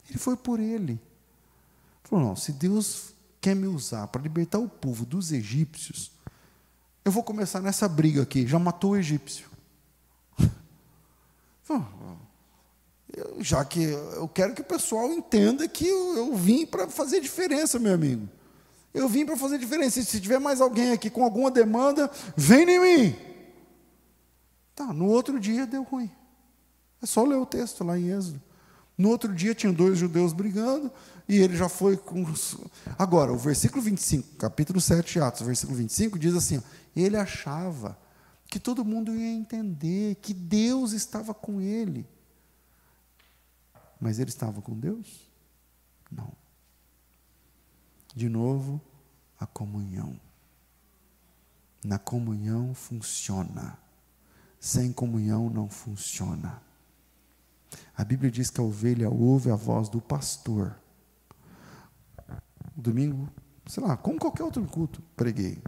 [0.09, 0.99] Ele foi por ele.
[2.03, 6.11] Falou: não, se Deus quer me usar para libertar o povo dos egípcios,
[7.05, 8.47] eu vou começar nessa briga aqui.
[8.47, 9.47] Já matou o egípcio.
[13.39, 17.77] já que eu quero que o pessoal entenda que eu, eu vim para fazer diferença,
[17.77, 18.27] meu amigo.
[18.93, 20.01] Eu vim para fazer diferença.
[20.01, 23.15] Se tiver mais alguém aqui com alguma demanda, vem em mim.
[24.75, 26.09] Tá, no outro dia deu ruim.
[27.01, 28.41] É só ler o texto lá em Êxodo.
[28.97, 30.91] No outro dia tinha dois judeus brigando
[31.27, 32.25] e ele já foi com.
[32.97, 36.61] Agora, o versículo 25, capítulo 7 de Atos, versículo 25, diz assim: ó,
[36.95, 37.97] ele achava
[38.47, 42.05] que todo mundo ia entender que Deus estava com ele.
[44.01, 45.29] Mas ele estava com Deus?
[46.11, 46.31] Não.
[48.15, 48.81] De novo,
[49.39, 50.19] a comunhão.
[51.83, 53.77] Na comunhão funciona.
[54.59, 56.61] Sem comunhão não funciona.
[57.95, 60.75] A Bíblia diz que a ovelha ouve a voz do pastor.
[62.75, 63.29] Domingo,
[63.67, 65.61] sei lá, como qualquer outro culto, preguei.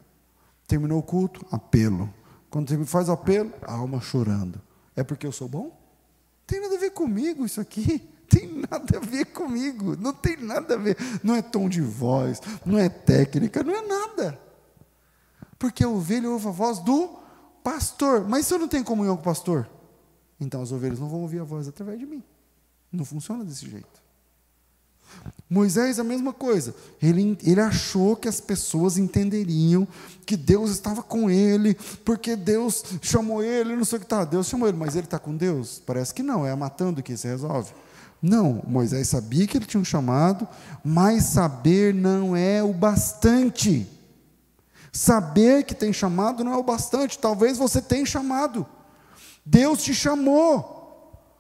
[0.67, 2.13] Terminou o culto, apelo.
[2.49, 4.61] Quando faz apelo, a alma chorando.
[4.95, 5.79] É porque eu sou bom?
[6.45, 8.10] Tem nada a ver comigo isso aqui.
[8.31, 9.97] Tem nada a ver comigo.
[9.97, 10.97] Não tem nada a ver.
[11.21, 14.39] Não é tom de voz, não é técnica, não é nada.
[15.59, 17.19] Porque a ovelha ouve a voz do
[17.61, 18.27] pastor.
[18.27, 19.69] Mas se eu não tenho comunhão com o pastor?
[20.39, 22.23] Então as ovelhas não vão ouvir a voz através de mim.
[22.91, 24.01] Não funciona desse jeito.
[25.49, 26.73] Moisés, a mesma coisa.
[27.01, 29.85] Ele, ele achou que as pessoas entenderiam
[30.25, 31.75] que Deus estava com ele,
[32.05, 34.23] porque Deus chamou ele, não sei o que está.
[34.23, 35.81] Deus chamou ele, mas ele está com Deus?
[35.85, 37.73] Parece que não, é matando que se resolve.
[38.21, 40.47] Não, Moisés sabia que ele tinha um chamado,
[40.83, 43.87] mas saber não é o bastante.
[44.91, 47.17] Saber que tem chamado não é o bastante.
[47.17, 48.65] Talvez você tenha chamado.
[49.45, 50.79] Deus te chamou.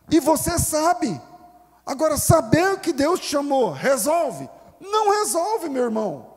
[0.09, 1.21] E você sabe.
[1.85, 4.49] Agora, saber que Deus te chamou, resolve?
[4.79, 6.30] Não resolve, meu irmão.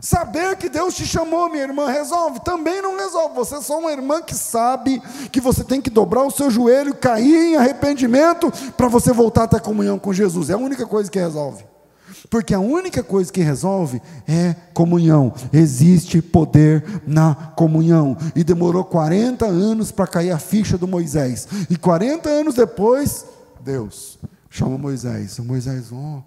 [0.00, 2.38] Saber que Deus te chamou, minha irmã, resolve?
[2.40, 3.34] Também não resolve.
[3.34, 6.94] Você é só uma irmã que sabe que você tem que dobrar o seu joelho,
[6.94, 10.50] cair em arrependimento para você voltar a ter comunhão com Jesus.
[10.50, 11.64] É a única coisa que resolve.
[12.30, 15.34] Porque a única coisa que resolve é comunhão.
[15.52, 18.16] Existe poder na comunhão.
[18.36, 21.48] E demorou 40 anos para cair a ficha do Moisés.
[21.68, 23.26] E 40 anos depois,
[23.60, 24.16] Deus
[24.48, 25.38] chama Moisés.
[25.40, 26.22] Moisés, oh,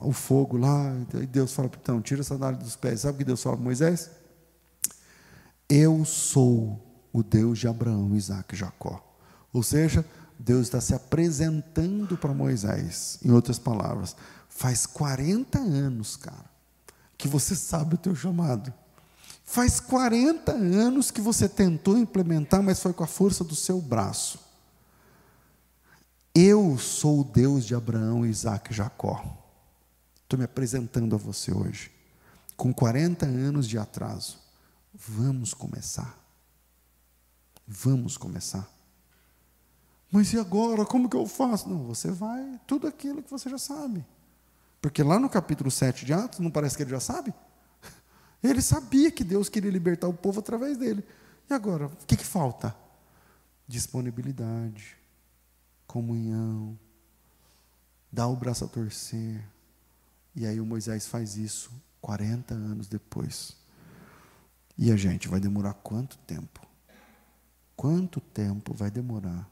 [0.00, 0.92] o fogo lá.
[1.14, 3.00] E Deus fala, então, tira a sandália dos pés.
[3.00, 4.10] Sabe o que Deus fala para Moisés?
[5.68, 6.80] Eu sou
[7.12, 9.02] o Deus de Abraão, Isaac e Jacó.
[9.52, 10.04] Ou seja,
[10.38, 13.18] Deus está se apresentando para Moisés.
[13.24, 14.16] Em outras palavras,
[14.56, 16.48] Faz 40 anos, cara,
[17.18, 18.72] que você sabe o teu chamado.
[19.44, 24.38] Faz 40 anos que você tentou implementar, mas foi com a força do seu braço.
[26.32, 29.43] Eu sou o Deus de Abraão, Isaac e Jacó.
[30.24, 31.92] Estou me apresentando a você hoje.
[32.56, 34.38] Com 40 anos de atraso.
[34.92, 36.18] Vamos começar.
[37.66, 38.68] Vamos começar.
[40.10, 40.84] Mas e agora?
[40.84, 41.68] Como que eu faço?
[41.68, 44.04] Não, você vai, tudo aquilo que você já sabe.
[44.80, 47.32] Porque lá no capítulo 7 de Atos, não parece que ele já sabe?
[48.42, 51.02] Ele sabia que Deus queria libertar o povo através dele.
[51.48, 52.76] E agora, o que, que falta?
[53.66, 54.98] Disponibilidade,
[55.86, 56.78] comunhão,
[58.12, 59.42] dar o braço a torcer.
[60.34, 61.70] E aí o Moisés faz isso
[62.00, 63.56] 40 anos depois.
[64.76, 66.66] E a gente vai demorar quanto tempo?
[67.76, 69.48] Quanto tempo vai demorar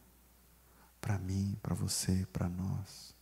[1.00, 3.14] para mim, para você, para nós?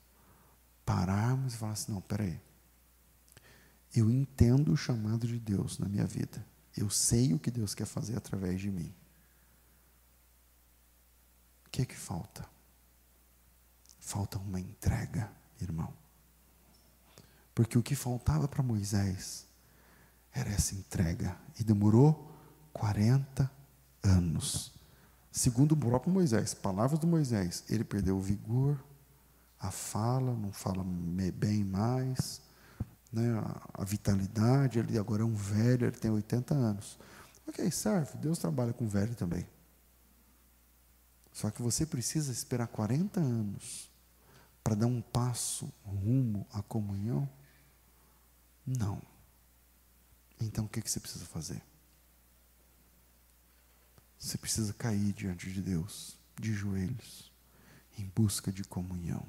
[0.91, 2.41] pararmos e falar assim: não, peraí.
[3.95, 6.45] Eu entendo o chamado de Deus na minha vida.
[6.77, 8.93] Eu sei o que Deus quer fazer através de mim.
[11.67, 12.49] O que é que falta?
[13.99, 15.31] Falta uma entrega,
[15.61, 15.93] irmão.
[17.55, 19.47] Porque o que faltava para Moisés
[20.33, 21.37] era essa entrega.
[21.59, 22.31] E demorou
[22.73, 23.51] 40
[24.03, 24.73] anos.
[25.31, 28.83] Segundo o próprio Moisés, palavras do Moisés, ele perdeu o vigor,
[29.61, 30.83] a fala, não fala
[31.35, 32.41] bem mais,
[33.13, 33.41] né?
[33.75, 36.99] a, vitalidade, ele agora é um velho, ele tem 80 anos.
[37.47, 39.47] Ok, serve, Deus trabalha com velho também.
[41.33, 43.91] Só que você precisa esperar 40 anos
[44.65, 47.29] para dar um passo rumo à comunhão?
[48.79, 49.03] Não.
[50.41, 51.61] Então o que, que você precisa fazer?
[54.19, 57.33] Você precisa cair diante de Deus, de joelhos,
[57.99, 59.27] em busca de comunhão.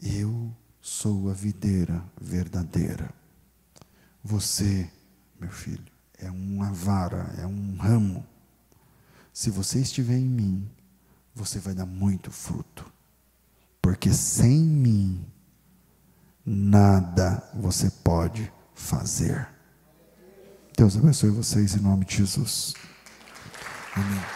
[0.00, 3.14] Eu sou a videira verdadeira.
[4.22, 4.90] Você,
[5.40, 8.26] meu filho, é uma vara, é um ramo.
[9.32, 10.70] Se você estiver em mim,
[11.34, 12.92] você vai dar muito fruto.
[13.80, 15.24] Porque sem mim,
[16.46, 19.48] nada você pode fazer.
[20.76, 22.74] Deus abençoe vocês em nome de Jesus.
[23.94, 24.35] Amém.